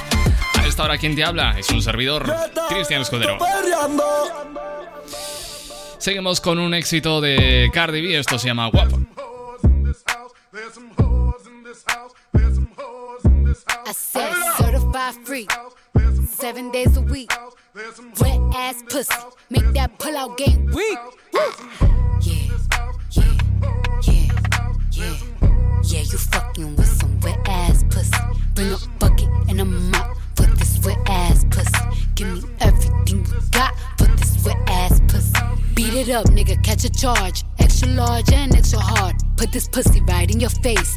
A 0.58 0.66
esta 0.66 0.84
hora, 0.84 0.96
quien 0.96 1.14
te 1.14 1.22
habla? 1.22 1.58
Es 1.58 1.68
un 1.68 1.82
servidor, 1.82 2.32
Cristian 2.70 3.02
Escudero. 3.02 3.36
Seguimos 5.98 6.40
con 6.40 6.58
un 6.58 6.72
éxito 6.72 7.20
de 7.20 7.70
Cardi 7.74 8.00
B, 8.00 8.18
esto 8.18 8.38
se 8.38 8.48
llama 8.48 8.68
Guapo. 8.68 9.00
seven 16.38 16.70
days 16.70 16.96
a 16.96 17.00
week. 17.00 17.30
Wet 17.74 18.40
ass 18.54 18.84
pussy, 18.88 19.12
make 19.50 19.72
that 19.72 19.98
pull 19.98 20.16
out 20.16 20.36
game 20.36 20.66
weak. 20.66 20.96
Yeah, 21.32 21.50
yeah, 22.20 23.36
yeah, 24.00 24.28
yeah. 24.92 25.16
Yeah, 25.82 26.00
you 26.00 26.18
fucking 26.18 26.76
with 26.76 26.86
some 26.86 27.18
wet 27.18 27.36
ass 27.48 27.82
pussy. 27.90 28.16
Bring 28.54 28.70
a 28.70 28.76
bucket 29.00 29.28
and 29.48 29.60
a 29.60 29.64
mop 29.64 30.16
for 30.36 30.46
this 30.46 30.78
wet 30.86 30.98
ass 31.08 31.44
pussy. 31.50 31.72
Give 32.14 32.32
me 32.32 32.48
everything 32.60 33.26
you 33.26 33.40
got 33.50 33.74
for 33.98 34.06
this 34.06 34.44
wet 34.44 34.56
ass 34.68 35.00
pussy. 35.08 35.32
Beat 35.74 35.94
it 35.94 36.10
up, 36.10 36.26
nigga, 36.26 36.62
catch 36.62 36.84
a 36.84 36.90
charge. 36.90 37.42
Extra 37.58 37.88
large 37.88 38.32
and 38.32 38.54
extra 38.54 38.78
hard. 38.78 39.16
Put 39.36 39.50
this 39.50 39.66
pussy 39.66 40.00
right 40.02 40.30
in 40.30 40.38
your 40.38 40.50
face. 40.50 40.96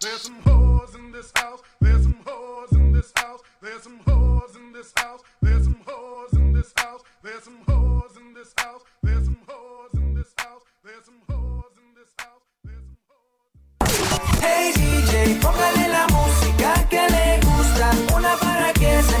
There's 0.00 0.22
some 0.22 0.40
hoes 0.42 0.94
in 0.94 1.10
this 1.10 1.32
house. 1.34 1.60
There's 1.80 2.04
some 2.04 2.20
hoes 2.24 2.70
in 2.70 2.92
this 2.92 3.12
house. 3.16 3.40
There's 3.60 3.82
some 3.82 3.98
hoes 4.06 4.54
in 4.54 4.72
this 4.72 4.92
house. 4.96 5.22
There's 5.42 5.64
some 5.64 5.80
hoes 5.84 6.32
in 6.34 6.52
this 6.52 6.72
house. 6.76 7.00
There's 7.24 7.42
some 7.42 7.58
hoes 7.66 8.16
in 8.16 8.32
this 8.32 8.54
house. 8.56 8.82
There's 9.02 9.24
some 9.24 9.38
hoes 9.48 9.90
in 9.94 10.14
this 10.14 10.32
house. 10.38 10.62
There's 10.84 11.04
some 11.04 11.20
hoes 11.28 11.72
in 11.78 11.94
this 11.96 12.14
house. 12.16 12.42
There's 12.64 12.84
some 12.84 12.96
hoes. 13.08 14.40
Hey 14.40 14.72
DJ, 14.76 15.40
póngale 15.40 15.88
la 15.88 16.06
música 16.06 16.88
que 16.88 17.02
le 17.10 17.40
gusta, 17.42 17.90
una 18.16 18.36
para 18.36 18.72
que 18.74 19.02
se 19.02 19.18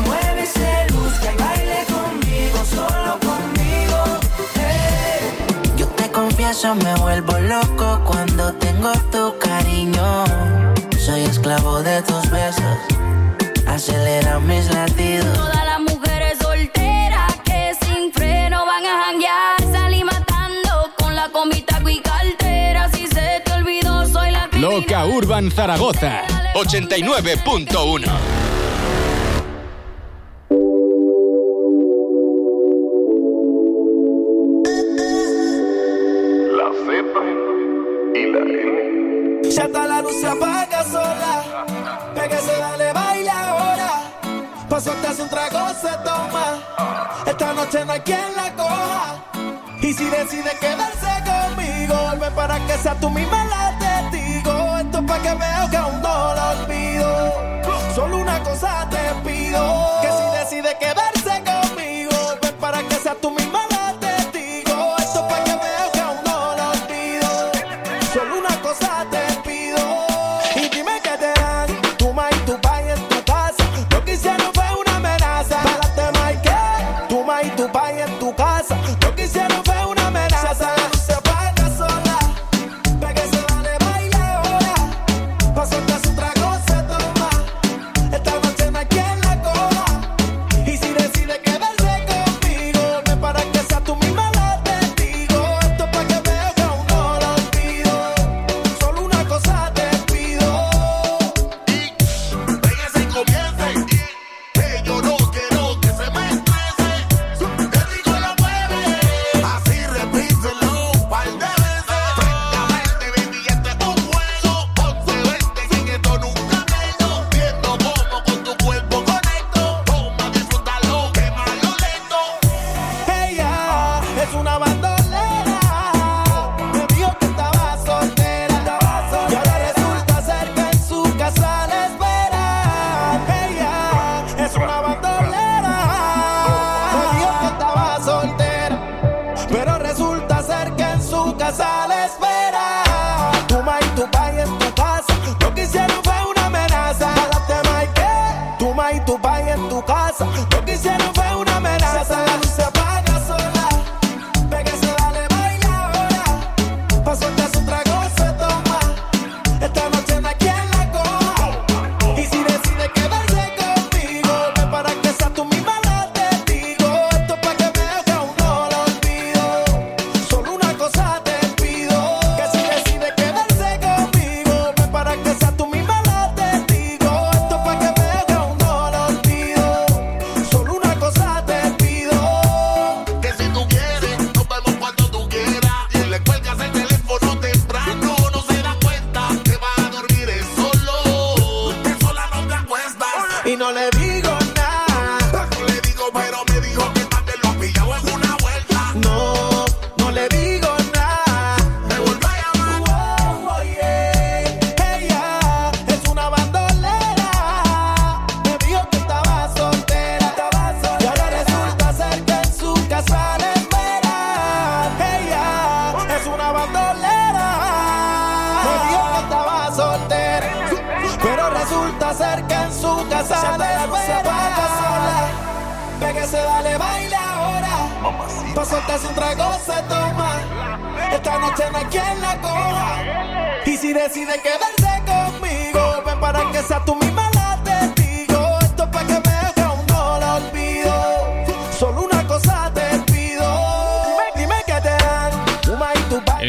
eso 6.58 6.74
me 6.74 6.92
vuelvo 6.96 7.38
loco 7.38 8.00
cuando 8.04 8.52
tengo 8.54 8.90
tu 9.12 9.38
cariño. 9.38 10.24
Soy 10.98 11.20
esclavo 11.20 11.84
de 11.84 12.02
tus 12.02 12.28
besos, 12.30 12.78
acelera 13.64 14.40
mis 14.40 14.68
latidos. 14.74 15.38
Todas 15.38 15.64
las 15.64 15.80
mujeres 15.80 16.36
solteras 16.40 17.32
que 17.44 17.76
sin 17.80 18.12
freno 18.12 18.66
van 18.66 18.84
a 18.84 19.04
janguear, 19.04 19.56
salí 19.70 20.02
matando 20.02 20.90
con 20.98 21.14
la 21.14 21.28
comita 21.28 21.80
y 21.88 22.00
cartera. 22.00 22.90
Si 22.92 23.06
se 23.06 23.40
te 23.44 23.52
olvidó, 23.52 24.04
soy 24.08 24.32
la 24.32 24.48
Loca 24.54 25.06
Urban 25.06 25.52
Zaragoza, 25.52 26.22
89.1. 26.54 28.10
Ya 39.50 39.64
está 39.64 39.86
la 39.86 40.02
luz 40.02 40.20
se 40.20 40.26
apaga 40.26 40.84
sola. 40.84 41.64
Pégase, 42.14 42.52
dale, 42.58 42.92
baila 42.92 43.48
ahora. 43.48 43.90
Paso 44.68 44.92
hasta 44.92 45.22
un 45.22 45.28
trago 45.28 45.68
se 45.80 45.90
toma. 46.04 46.58
Esta 47.26 47.52
noche 47.54 47.84
no 47.84 47.92
hay 47.92 48.00
quien 48.00 48.36
la 48.36 48.52
coja. 48.54 49.24
Y 49.80 49.92
si 49.92 50.04
decide 50.04 50.50
quedarse 50.60 51.10
conmigo, 51.24 51.94
vuelve 52.04 52.30
para 52.32 52.58
que 52.66 52.78
sea 52.78 52.94
tú 52.94 53.10
misma 53.10 53.44
la 53.44 53.78
testigo. 53.78 54.78
Esto 54.78 54.98
es 54.98 55.04
para 55.04 55.22
que 55.22 55.34
veo 55.34 55.70
que 55.70 55.77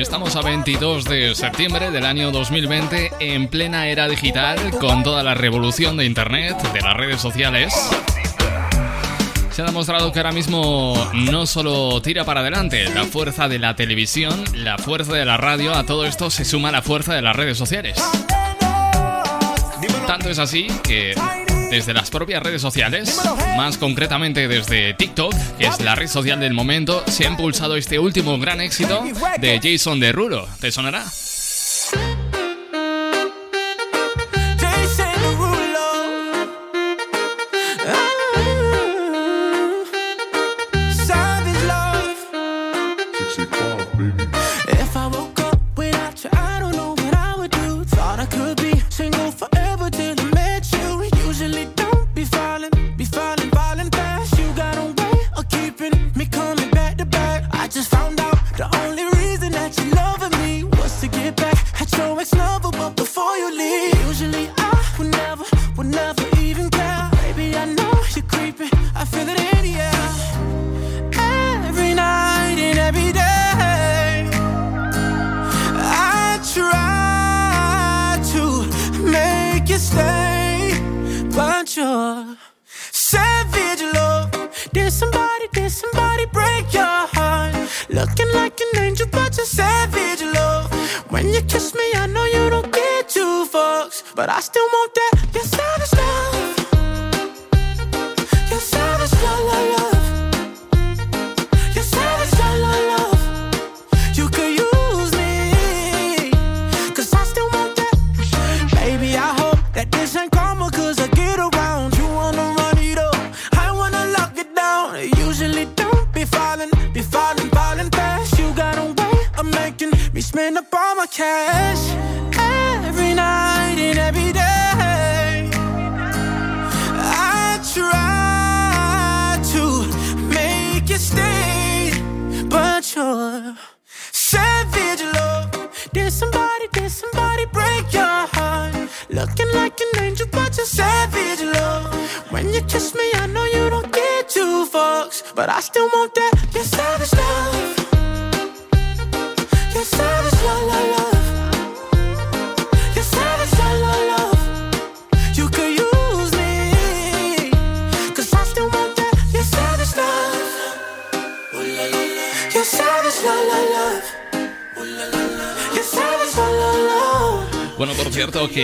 Estamos 0.01 0.37
a 0.37 0.41
22 0.41 1.03
de 1.03 1.35
septiembre 1.35 1.91
del 1.91 2.05
año 2.05 2.31
2020 2.31 3.11
en 3.19 3.47
plena 3.49 3.87
era 3.87 4.07
digital 4.07 4.57
con 4.79 5.03
toda 5.03 5.23
la 5.23 5.33
revolución 5.33 5.97
de 5.97 6.05
Internet, 6.05 6.55
de 6.71 6.79
las 6.79 6.95
redes 6.95 7.19
sociales. 7.19 7.73
Se 9.51 9.61
ha 9.61 9.65
demostrado 9.65 10.13
que 10.13 10.19
ahora 10.19 10.31
mismo 10.31 10.95
no 11.13 11.45
solo 11.45 12.01
tira 12.01 12.23
para 12.23 12.39
adelante 12.39 12.85
la 12.95 13.03
fuerza 13.03 13.49
de 13.49 13.59
la 13.59 13.75
televisión, 13.75 14.45
la 14.53 14.77
fuerza 14.77 15.13
de 15.13 15.25
la 15.25 15.35
radio, 15.35 15.75
a 15.75 15.85
todo 15.85 16.05
esto 16.05 16.29
se 16.29 16.45
suma 16.45 16.71
la 16.71 16.81
fuerza 16.81 17.13
de 17.13 17.21
las 17.21 17.35
redes 17.35 17.57
sociales. 17.57 18.01
Tanto 20.07 20.29
es 20.29 20.39
así 20.39 20.67
que 20.83 21.13
desde 21.69 21.93
las 21.93 22.09
propias 22.09 22.41
redes 22.41 22.61
sociales, 22.61 23.19
más 23.57 23.77
concretamente 23.77 24.47
desde 24.47 24.93
TikTok, 24.93 25.33
que 25.57 25.67
es 25.67 25.79
la 25.81 25.95
red 25.95 26.07
social 26.07 26.39
del 26.39 26.53
momento, 26.53 27.03
se 27.07 27.25
ha 27.25 27.29
impulsado 27.29 27.75
este 27.75 27.99
último 27.99 28.37
gran 28.39 28.61
éxito 28.61 29.03
de 29.39 29.59
Jason 29.61 29.99
Derulo. 29.99 30.47
¿Te 30.59 30.71
sonará? 30.71 31.05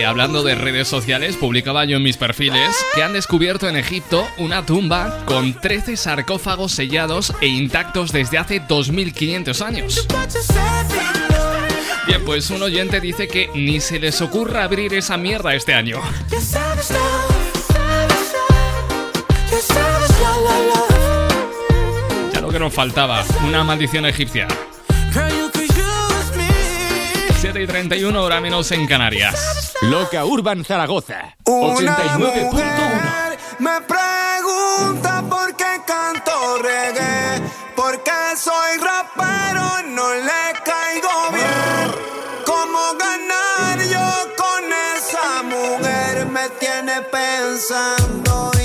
Hablando 0.06 0.42
de 0.42 0.54
redes 0.54 0.88
sociales, 0.88 1.36
publicaba 1.36 1.84
yo 1.84 1.96
en 1.96 2.02
mis 2.02 2.16
perfiles 2.16 2.74
que 2.94 3.02
han 3.02 3.12
descubierto 3.12 3.68
en 3.68 3.76
Egipto 3.76 4.26
una 4.38 4.64
tumba 4.64 5.24
con 5.26 5.52
13 5.60 5.96
sarcófagos 5.96 6.72
sellados 6.72 7.34
e 7.40 7.48
intactos 7.48 8.12
desde 8.12 8.38
hace 8.38 8.60
2500 8.60 9.62
años. 9.62 10.06
Bien, 12.06 12.24
pues 12.24 12.50
un 12.50 12.62
oyente 12.62 13.00
dice 13.00 13.26
que 13.26 13.50
ni 13.54 13.80
se 13.80 13.98
les 13.98 14.20
ocurra 14.22 14.62
abrir 14.62 14.94
esa 14.94 15.16
mierda 15.16 15.54
este 15.54 15.74
año. 15.74 16.00
Ya 22.32 22.40
lo 22.40 22.48
que 22.48 22.58
nos 22.60 22.72
faltaba, 22.72 23.24
una 23.44 23.64
maldición 23.64 24.06
egipcia. 24.06 24.46
Girl, 25.12 25.28
you 25.30 25.50
could 25.50 25.70
use 25.70 26.36
me. 26.36 26.48
7 27.40 27.60
y 27.60 27.66
31 27.66 28.22
hora 28.22 28.40
menos 28.40 28.70
en 28.70 28.86
Canarias. 28.86 29.65
Loca 29.82 30.24
Urban 30.24 30.64
Zaragoza. 30.64 31.36
Una 31.44 31.96
89.1. 31.96 32.18
mujer 32.18 33.38
me 33.58 33.80
pregunta 33.82 35.22
por 35.28 35.54
qué 35.54 35.80
canto 35.86 36.58
reggae, 36.62 37.42
por 37.74 38.02
qué 38.02 38.36
soy 38.36 38.78
rapero, 38.78 39.88
no 39.88 40.14
le 40.14 40.58
caigo 40.64 41.30
bien. 41.32 41.92
¿Cómo 42.44 42.94
ganar 42.98 43.78
yo 43.80 44.34
con 44.36 44.64
esa 44.96 45.42
mujer? 45.42 46.26
Me 46.26 46.48
tiene 46.58 47.02
pensando 47.02 48.55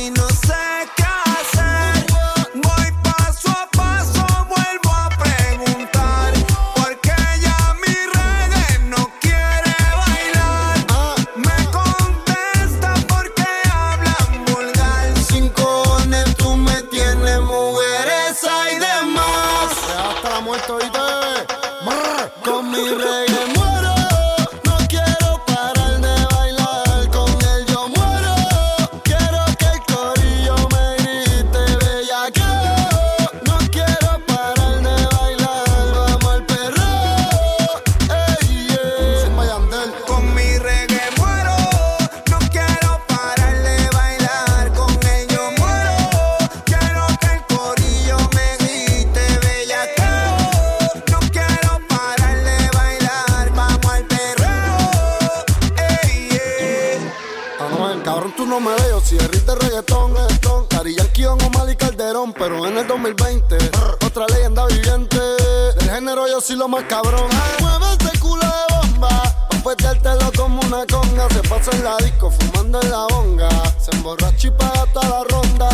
más 66.81 66.89
cabrón. 66.89 67.29
Mueve 67.59 67.85
ese 67.99 68.19
culo 68.19 68.41
de 68.41 68.75
bomba. 68.75 69.09
Pa' 69.49 69.57
peteártelo 69.63 70.31
como 70.35 70.61
una 70.61 70.85
conga. 70.85 71.27
Se 71.29 71.41
pasa 71.47 71.71
en 71.71 71.83
la 71.83 71.97
disco, 71.97 72.31
fumando 72.31 72.81
en 72.81 72.91
la 72.91 73.07
bonga. 73.07 73.49
Se 73.79 73.95
emborracha 73.95 74.47
y 74.47 74.51
paga 74.51 74.85
toda 74.93 75.09
la 75.09 75.23
ronda. 75.25 75.69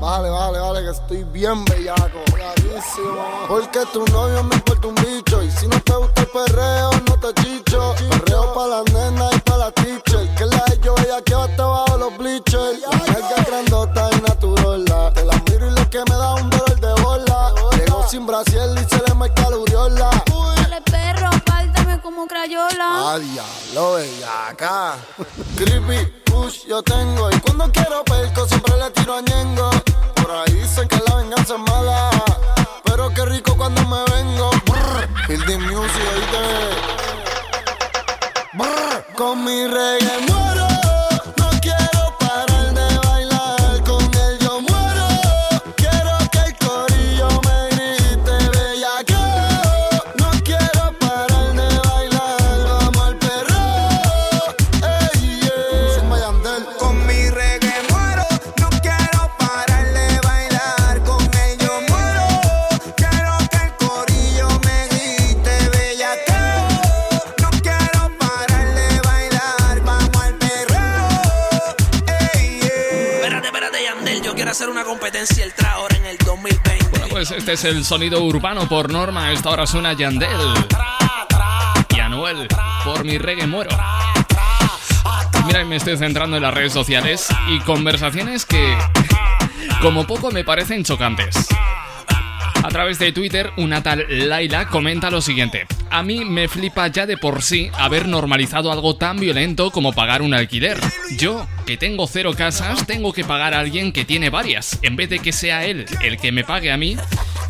Vale, 0.00 0.30
vale, 0.30 0.58
vale, 0.58 0.82
que 0.82 0.90
estoy 0.90 1.24
bien 1.24 1.64
bellaco. 1.64 2.20
Bravísimo. 2.32 3.46
Porque 3.48 3.80
tu 3.92 4.04
novio 4.06 4.42
me 4.44 4.54
importa 4.54 4.88
un 4.88 4.94
bicho. 4.96 5.42
Y 5.42 5.50
si 5.50 5.66
no 5.66 5.80
te 5.80 5.94
gusta 5.94 6.22
el 6.22 6.28
perreo, 6.28 6.90
no 7.08 7.18
te 7.18 7.42
chicho. 7.42 7.94
Perreo 8.10 8.54
pa' 8.54 8.66
las 8.66 8.92
nenas 8.92 9.34
y 9.34 9.40
pa' 9.40 9.56
la 9.56 9.70
teacher. 9.72 10.34
Que 10.36 10.46
la 10.46 10.64
de 10.68 10.78
yo 10.82 10.94
ella 10.98 11.22
que 11.24 11.34
va 11.34 11.44
hasta 11.44 11.64
bajo 11.64 11.98
los 11.98 12.16
bleachers. 12.16 12.80
La 12.80 12.96
nalga 12.98 13.44
grandota 13.46 14.10
y 14.12 14.20
naturola. 14.20 14.57
Sin 18.08 18.26
brasier 18.26 18.68
y 18.74 18.88
se 18.88 19.02
le 19.06 19.14
marca 19.14 19.50
la 19.50 19.58
uriola. 19.58 20.10
Dale 20.56 20.80
perro, 20.82 21.26
apártame 21.26 22.00
como 22.00 22.26
crayola. 22.26 22.78
Ah, 22.80 23.18
diablo, 23.18 23.94
bellaca. 23.94 24.96
Creepy, 25.56 26.06
push, 26.24 26.66
yo 26.66 26.82
tengo. 26.82 27.30
Y 27.30 27.38
cuando 27.40 27.70
quiero 27.70 28.02
perco, 28.04 28.46
siempre 28.46 28.74
le 28.78 28.90
tiro 28.92 29.14
a 29.14 29.20
Ñengo. 29.20 29.70
Por 30.14 30.30
ahí 30.30 30.54
dicen 30.54 30.88
que 30.88 31.00
la 31.06 31.16
venganza 31.16 31.54
es 31.54 31.60
mala. 31.60 32.10
Pero 32.84 33.12
qué 33.12 33.24
rico 33.26 33.56
cuando 33.56 33.82
me 33.82 34.02
vengo. 34.14 34.50
Brr, 34.66 35.08
Building 35.28 35.60
music, 35.60 36.02
oíste. 36.14 36.44
Brr, 38.54 39.14
Con 39.16 39.44
mi 39.44 39.66
reggae 39.66 40.26
el 75.18 75.52
ahora 75.66 75.96
en 75.96 76.06
el 76.06 76.16
2020. 76.18 76.88
Bueno, 76.90 77.06
pues 77.10 77.32
este 77.32 77.54
es 77.54 77.64
el 77.64 77.84
sonido 77.84 78.22
urbano 78.22 78.68
por 78.68 78.92
norma. 78.92 79.32
Esta 79.32 79.50
hora 79.50 79.66
suena 79.66 79.92
Yandel. 79.92 80.30
Y 81.90 81.98
Anuel, 81.98 82.46
por 82.84 83.04
mi 83.04 83.18
reggae 83.18 83.48
muero. 83.48 83.70
Mira, 85.44 85.64
me 85.64 85.76
estoy 85.76 85.96
centrando 85.96 86.36
en 86.36 86.42
las 86.44 86.54
redes 86.54 86.72
sociales 86.72 87.26
y 87.48 87.58
conversaciones 87.60 88.46
que 88.46 88.78
como 89.82 90.06
poco 90.06 90.30
me 90.30 90.44
parecen 90.44 90.84
chocantes. 90.84 91.48
A 92.68 92.70
través 92.70 92.98
de 92.98 93.12
Twitter, 93.12 93.50
una 93.56 93.82
tal 93.82 94.04
Laila 94.10 94.68
comenta 94.68 95.10
lo 95.10 95.22
siguiente. 95.22 95.66
A 95.88 96.02
mí 96.02 96.26
me 96.26 96.48
flipa 96.48 96.86
ya 96.88 97.06
de 97.06 97.16
por 97.16 97.40
sí 97.40 97.70
haber 97.78 98.06
normalizado 98.06 98.70
algo 98.70 98.94
tan 98.94 99.18
violento 99.18 99.70
como 99.70 99.94
pagar 99.94 100.20
un 100.20 100.34
alquiler. 100.34 100.78
Yo, 101.16 101.48
que 101.64 101.78
tengo 101.78 102.06
cero 102.06 102.34
casas, 102.36 102.86
tengo 102.86 103.14
que 103.14 103.24
pagar 103.24 103.54
a 103.54 103.60
alguien 103.60 103.90
que 103.90 104.04
tiene 104.04 104.28
varias, 104.28 104.78
en 104.82 104.96
vez 104.96 105.08
de 105.08 105.20
que 105.20 105.32
sea 105.32 105.64
él 105.64 105.86
el 106.02 106.18
que 106.18 106.30
me 106.30 106.44
pague 106.44 106.70
a 106.70 106.76
mí 106.76 106.98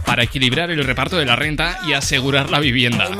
para 0.08 0.22
equilibrar 0.22 0.70
el 0.70 0.82
reparto 0.84 1.18
de 1.18 1.26
la 1.26 1.36
renta 1.36 1.80
y 1.86 1.92
asegurar 1.92 2.48
la 2.48 2.60
vivienda. 2.60 3.10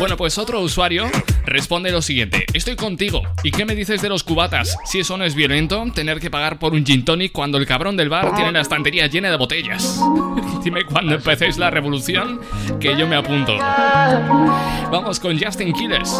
Bueno, 0.00 0.16
pues 0.16 0.36
otro 0.36 0.60
usuario 0.62 1.06
responde 1.46 1.92
lo 1.92 2.02
siguiente. 2.02 2.44
Estoy 2.52 2.74
contigo. 2.74 3.22
¿Y 3.44 3.52
qué 3.52 3.64
me 3.64 3.76
dices 3.76 4.02
de 4.02 4.08
los 4.08 4.24
cubatas? 4.24 4.76
Si 4.84 4.98
eso 4.98 5.16
no 5.16 5.22
es 5.22 5.36
violento, 5.36 5.84
tener 5.94 6.18
que 6.18 6.30
pagar 6.30 6.58
por 6.58 6.72
un 6.72 6.84
gin 6.84 7.04
tonic 7.04 7.30
cuando 7.30 7.56
el 7.56 7.66
cabrón 7.66 7.96
del 7.96 8.08
bar 8.08 8.34
tiene 8.34 8.50
la 8.50 8.62
estantería 8.62 9.06
llena 9.06 9.30
de 9.30 9.36
botellas. 9.36 10.00
Dime 10.64 10.84
cuando 10.84 11.14
empecéis 11.14 11.56
la 11.56 11.70
revolución 11.70 12.40
que 12.80 12.96
yo 12.98 13.06
me 13.06 13.14
apunto. 13.14 13.56
Vamos 13.56 15.20
con 15.20 15.38
Justin 15.38 15.72
Quiles. 15.72 16.10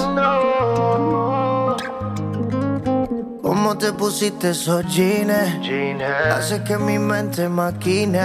¿Cómo 3.44 3.76
te 3.76 3.92
pusiste 3.92 4.50
esos 4.50 4.86
jeans? 4.86 5.30
Hace 6.32 6.64
que 6.64 6.78
mi 6.78 6.98
mente 6.98 7.46
maquine. 7.48 8.22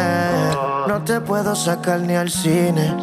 No 0.88 1.04
te 1.04 1.20
puedo 1.20 1.56
sacar 1.56 2.00
ni 2.00 2.16
al 2.16 2.32
cine. 2.32 2.96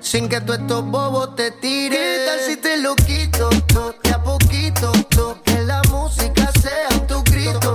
Sin 0.00 0.28
que 0.28 0.40
tú 0.40 0.52
estos 0.52 0.84
bobos 0.84 1.36
te 1.36 1.52
tires. 1.52 1.96
¿Qué 1.98 2.26
tal 2.26 2.40
si 2.40 2.56
te 2.56 2.76
lo 2.78 2.96
quito? 2.96 3.48
to- 3.72 3.94
De 4.02 4.10
a 4.10 4.20
poquito. 4.22 4.90
to- 5.10 5.38
Que 5.44 5.62
la 5.62 5.80
música 5.90 6.50
sea 6.60 6.88
tu 7.06 7.22
grito. 7.22 7.73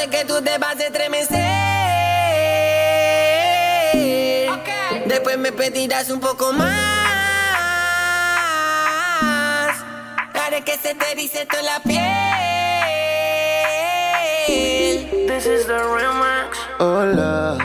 Sé 0.00 0.08
que 0.08 0.24
tú 0.24 0.40
te 0.42 0.56
vas 0.58 0.76
a 0.78 0.84
estremecer. 0.84 1.36
Después 5.06 5.38
me 5.38 5.52
pedirás 5.52 6.10
un 6.10 6.20
poco 6.20 6.52
más. 6.52 6.68
Haré 10.34 10.62
que 10.62 10.76
se 10.78 10.94
te 10.94 11.12
erice 11.12 11.46
toda 11.46 11.62
la 11.62 11.80
piel. 11.80 12.00
This 15.28 15.46
is 15.46 15.66
the 15.66 15.78
remix. 15.78 16.58
Hola, 16.78 17.58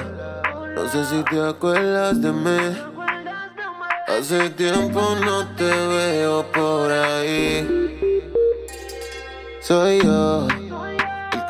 no 0.75 0.89
sé 0.89 1.05
si 1.05 1.23
te 1.23 1.39
acuerdas 1.39 2.21
de 2.21 2.31
mí. 2.31 2.77
Hace 4.07 4.49
tiempo 4.51 5.01
no 5.23 5.47
te 5.55 5.63
veo 5.63 6.51
por 6.51 6.91
ahí. 6.91 7.67
Soy 9.61 9.99
yo, 10.03 10.47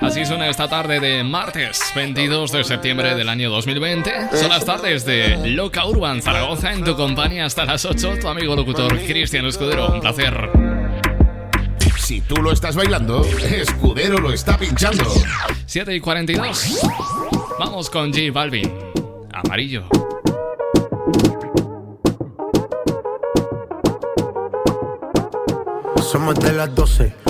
Así 0.00 0.24
suena 0.24 0.48
esta 0.48 0.66
tarde 0.66 0.98
de 0.98 1.22
martes 1.22 1.92
22 1.94 2.52
de 2.52 2.64
septiembre 2.64 3.14
del 3.14 3.28
año 3.28 3.50
2020. 3.50 4.30
Son 4.34 4.48
las 4.48 4.64
tardes 4.64 5.04
de 5.04 5.36
Loca 5.48 5.84
Urban 5.86 6.22
Zaragoza 6.22 6.72
en 6.72 6.82
tu 6.82 6.96
compañía 6.96 7.44
hasta 7.44 7.66
las 7.66 7.84
8. 7.84 8.14
Tu 8.20 8.28
amigo 8.28 8.56
locutor 8.56 8.98
Cristian 9.00 9.44
Escudero. 9.44 9.92
Un 9.92 10.00
placer. 10.00 10.50
Si 11.98 12.22
tú 12.22 12.36
lo 12.36 12.50
estás 12.50 12.76
bailando, 12.76 13.22
Escudero 13.24 14.18
lo 14.18 14.32
está 14.32 14.56
pinchando. 14.56 15.04
7 15.66 15.94
y 15.94 16.00
42. 16.00 16.80
Vamos 17.58 17.90
con 17.90 18.10
J 18.10 18.32
Balvin. 18.32 18.72
Amarillo. 19.32 19.84
Somos 26.10 26.40
de 26.40 26.52
las 26.52 26.74
12, 26.74 27.14
nos 27.24 27.29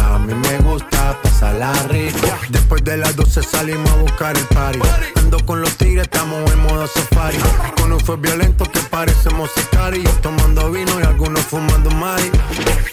Mí 0.21 0.33
me 0.33 0.57
gusta 0.59 1.17
pasarla 1.21 1.73
rico. 1.89 2.19
Después 2.49 2.83
de 2.83 2.97
las 2.97 3.15
12 3.15 3.43
salimos 3.43 3.89
a 3.91 3.95
buscar 3.95 4.37
el 4.37 4.45
party. 4.45 4.79
Ando 5.15 5.37
con 5.45 5.61
los 5.61 5.75
tigres, 5.77 6.03
estamos 6.03 6.49
en 6.51 6.59
modo 6.59 6.87
safari. 6.87 7.37
Con 7.79 7.91
un 7.91 7.99
fue 7.99 8.17
violento 8.17 8.65
que 8.65 8.79
parecemos 8.81 9.49
sicarios. 9.51 10.21
Tomando 10.21 10.71
vino 10.71 10.99
y 10.99 11.03
algunos 11.03 11.41
fumando 11.41 11.89
mari. 11.91 12.31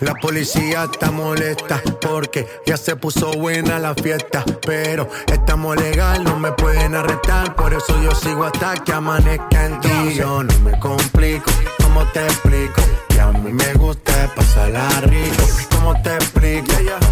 La 0.01 0.15
policía 0.15 0.89
está 0.91 1.11
molesta 1.11 1.83
porque 2.01 2.47
ya 2.67 2.77
se 2.77 2.97
puso 2.97 3.33
buena 3.33 3.79
la 3.79 3.95
fiesta. 3.95 4.45
Pero 4.67 5.09
estamos 5.33 5.77
legal, 5.77 6.25
no 6.25 6.39
me 6.39 6.53
pueden 6.53 6.95
arrestar. 6.95 7.55
Por 7.55 7.75
eso 7.75 8.01
yo 8.03 8.15
sigo 8.15 8.45
hasta 8.45 8.75
que 8.75 8.93
amanezca 8.93 9.67
en 9.67 9.81
ti. 9.81 10.15
Yo 10.15 10.43
no 10.43 10.59
me 10.61 10.79
complico, 10.79 11.51
¿cómo 11.83 12.05
te 12.13 12.25
explico? 12.25 12.83
Que 13.09 13.21
a 13.21 13.33
mí 13.33 13.53
me 13.53 13.75
gusta 13.75 14.33
pasarla 14.35 14.89
rico. 15.03 15.45
¿Cómo 15.71 16.01
te 16.03 16.15
explico? 16.15 16.73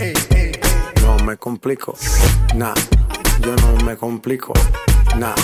ey, 0.00 0.14
ey. 0.30 0.52
No 1.02 1.16
me 1.24 1.36
complico. 1.36 1.94
Nah, 2.54 2.74
yo 3.40 3.54
no 3.56 3.84
me 3.84 3.96
complico. 3.96 4.52
Nah, 5.18 5.34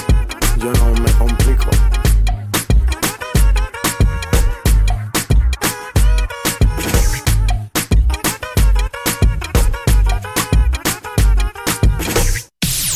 yo 0.58 0.72
no 0.72 1.00
me 1.00 1.10
complico. 1.12 1.70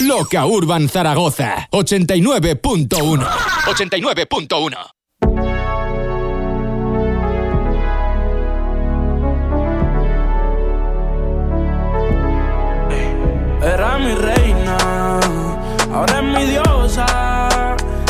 Loca 0.00 0.46
Urban 0.46 0.88
Zaragoza 0.88 1.68
89.1. 1.70 3.26
89.1. 3.66 4.95
Era 13.66 13.98
mi 13.98 14.14
reina, 14.14 15.18
ahora 15.92 16.18
es 16.18 16.22
mi 16.22 16.44
diosa. 16.46 17.04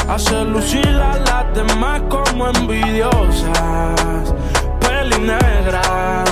Hace 0.07 0.45
lucir 0.45 0.87
a 0.87 1.17
las 1.17 1.55
demás 1.55 2.03
como 2.11 2.49
envidiosas. 2.49 4.35
Peli 4.81 5.19
negra 5.19 6.25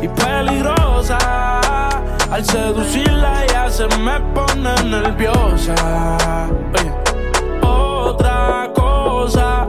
y 0.00 0.08
peligrosa. 0.08 1.18
Al 2.30 2.42
seducirla 2.42 3.44
ella 3.44 3.70
se 3.70 3.86
me 3.98 4.18
pone 4.34 4.74
nerviosa. 4.84 6.16
Otra 7.62 8.70
cosa, 8.74 9.68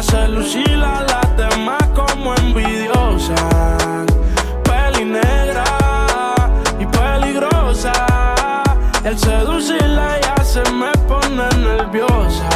hace 0.00 0.28
lucir 0.28 0.82
a 0.82 1.02
las 1.02 1.36
demás 1.36 1.82
como 1.94 2.34
envidiosa. 2.36 3.34
Peli 4.64 5.04
negra 5.04 5.64
y 6.78 6.86
peligrosa. 6.86 7.92
Al 9.04 9.18
seducirla 9.18 10.18
ya 10.22 10.42
se 10.42 10.62
me 10.72 10.90
pone 11.06 11.46
nerviosa. 11.58 12.48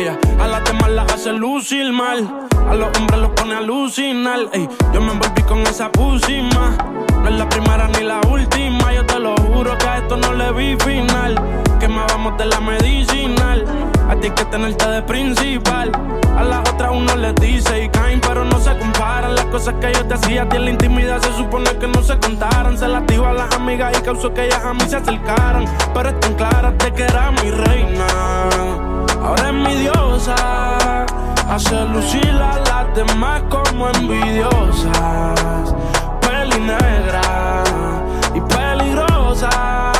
Ella 0.00 0.18
a 0.40 0.46
las 0.48 0.64
demás 0.64 0.90
las 0.90 1.12
hace 1.12 1.32
lucir 1.32 1.92
mal. 1.92 2.45
A 2.68 2.74
los 2.74 2.88
hombres 2.98 3.20
los 3.20 3.30
pone 3.30 3.54
a 3.54 3.58
alucinar. 3.58 4.40
Ey, 4.52 4.68
yo 4.92 5.00
me 5.00 5.12
envolví 5.12 5.42
con 5.42 5.60
esa 5.60 5.90
pusima. 5.90 6.76
No 7.22 7.28
es 7.28 7.34
la 7.36 7.48
primera 7.48 7.88
ni 7.88 8.04
la 8.04 8.20
última. 8.28 8.92
Yo 8.92 9.06
te 9.06 9.20
lo 9.20 9.36
juro 9.36 9.78
que 9.78 9.86
a 9.86 9.98
esto 9.98 10.16
no 10.16 10.32
le 10.32 10.52
vi 10.52 10.76
final. 10.84 11.34
Que 11.78 11.86
más 11.86 12.06
vamos 12.12 12.36
de 12.38 12.46
la 12.46 12.60
medicinal. 12.60 13.64
A 14.08 14.16
ti 14.16 14.26
hay 14.26 14.34
que 14.34 14.44
tenerte 14.46 14.88
de 14.88 15.02
principal. 15.02 15.92
A 16.36 16.42
las 16.42 16.68
otras 16.68 16.90
uno 16.92 17.16
les 17.16 17.34
dice 17.36 17.84
y 17.84 17.88
caen, 17.88 18.20
pero 18.20 18.44
no 18.44 18.58
se 18.58 18.76
comparan. 18.76 19.34
Las 19.36 19.46
cosas 19.46 19.74
que 19.80 19.92
yo 19.92 20.04
te 20.04 20.14
hacía 20.14 20.42
a 20.42 20.48
ti 20.48 20.56
en 20.56 20.64
la 20.64 20.70
intimidad 20.70 21.22
se 21.22 21.32
supone 21.34 21.70
que 21.78 21.86
no 21.86 22.02
se 22.02 22.18
contaran. 22.18 22.76
Se 22.76 22.88
las 22.88 23.02
a 23.02 23.32
las 23.32 23.54
amigas 23.54 23.96
y 23.96 24.02
causó 24.02 24.34
que 24.34 24.46
ellas 24.46 24.64
a 24.64 24.74
mí 24.74 24.82
se 24.88 24.96
acercaran. 24.96 25.64
Pero 25.94 26.08
están 26.08 26.34
claras 26.34 26.76
de 26.78 26.92
que 26.92 27.04
era 27.04 27.30
mi 27.30 27.50
reina. 27.50 28.06
Ahora 29.22 29.48
es 29.48 29.54
mi 29.54 29.74
diosa. 29.76 31.05
Hace 31.48 31.84
lucir 31.86 32.28
a 32.30 32.58
las 32.58 32.94
demás 32.94 33.42
como 33.48 33.88
envidiosas. 33.90 35.74
Peli 36.20 36.60
negra 36.60 37.62
y 38.34 38.40
peligrosa. 38.40 39.92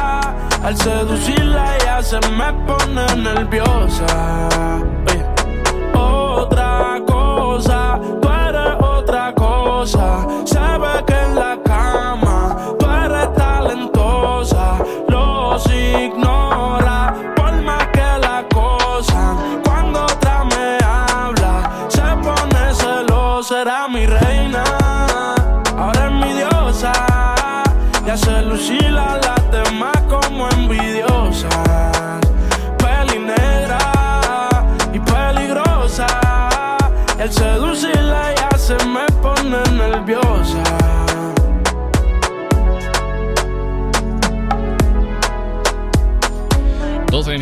Al 0.63 0.77
seducirla 0.77 1.77
ella 1.77 2.03
se 2.03 2.19
me 2.31 2.53
pone 2.67 3.07
nerviosa. 3.17 4.49
Otra 5.95 7.01
cosa, 7.07 8.01
tú 8.21 8.29
eres 8.29 8.75
otra 8.81 9.33
cosa. 9.35 10.27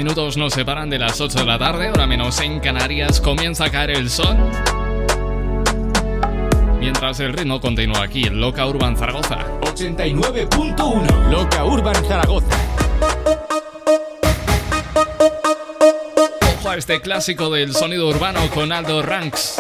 Minutos 0.04 0.36
nos 0.36 0.52
separan 0.52 0.90
de 0.90 0.98
las 0.98 1.18
8 1.18 1.38
de 1.38 1.46
la 1.46 1.58
tarde, 1.58 1.86
ahora 1.88 2.06
menos 2.06 2.38
en 2.40 2.60
Canarias, 2.60 3.22
comienza 3.22 3.64
a 3.64 3.70
caer 3.70 3.92
el 3.92 4.10
sol. 4.10 4.36
Mientras 6.78 7.20
el 7.20 7.32
ritmo 7.32 7.58
continúa 7.58 8.02
aquí 8.02 8.24
en 8.24 8.38
Loca 8.38 8.66
Urban 8.66 8.98
Zaragoza. 8.98 9.38
89.1 9.62 11.30
Loca 11.30 11.64
Urban 11.64 12.04
Zaragoza. 12.04 12.54
Ojo 16.58 16.68
a 16.68 16.76
este 16.76 17.00
clásico 17.00 17.48
del 17.48 17.74
sonido 17.74 18.06
urbano 18.06 18.40
con 18.52 18.72
Aldo 18.72 19.00
Ranks. 19.00 19.58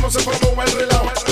manos 0.00 0.12
se 0.12 0.22
promueve 0.22 0.70
el 0.70 0.78
relajo. 0.78 1.27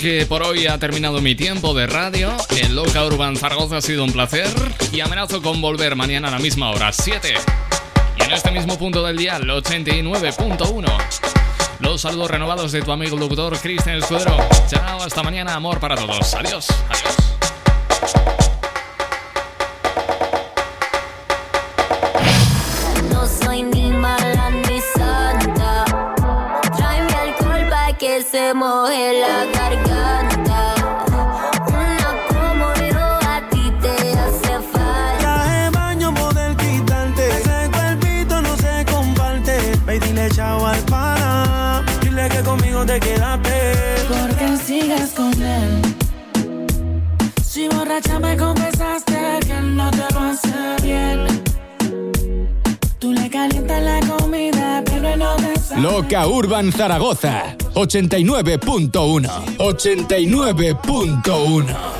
que 0.00 0.24
por 0.24 0.42
hoy 0.42 0.66
ha 0.66 0.78
terminado 0.78 1.20
mi 1.20 1.34
tiempo 1.34 1.74
de 1.74 1.86
radio. 1.86 2.34
En 2.56 2.74
Loca 2.74 3.04
Urban 3.04 3.36
Zaragoza 3.36 3.76
ha 3.76 3.82
sido 3.82 4.02
un 4.02 4.12
placer 4.12 4.48
y 4.92 5.00
amenazo 5.00 5.42
con 5.42 5.60
volver 5.60 5.94
mañana 5.94 6.28
a 6.28 6.30
la 6.30 6.38
misma 6.38 6.70
hora, 6.70 6.90
7. 6.90 7.34
Y 8.16 8.22
en 8.22 8.32
este 8.32 8.50
mismo 8.50 8.78
punto 8.78 9.02
del 9.04 9.18
día, 9.18 9.36
el 9.36 9.50
89.1. 9.50 10.86
Los 11.80 12.00
saludos 12.00 12.30
renovados 12.30 12.72
de 12.72 12.80
tu 12.80 12.92
amigo 12.92 13.14
el 13.16 13.20
locutor 13.20 13.58
Cristian 13.58 13.96
Escudero. 13.96 14.38
Chao, 14.68 15.02
hasta 15.02 15.22
mañana, 15.22 15.54
amor 15.54 15.78
para 15.78 15.96
todos. 15.96 16.34
Adiós, 16.34 16.68
adiós. 16.88 17.39
Urban 56.18 56.72
Zaragoza. 56.72 57.56
89.1. 57.74 59.28
89.1. 59.58 61.99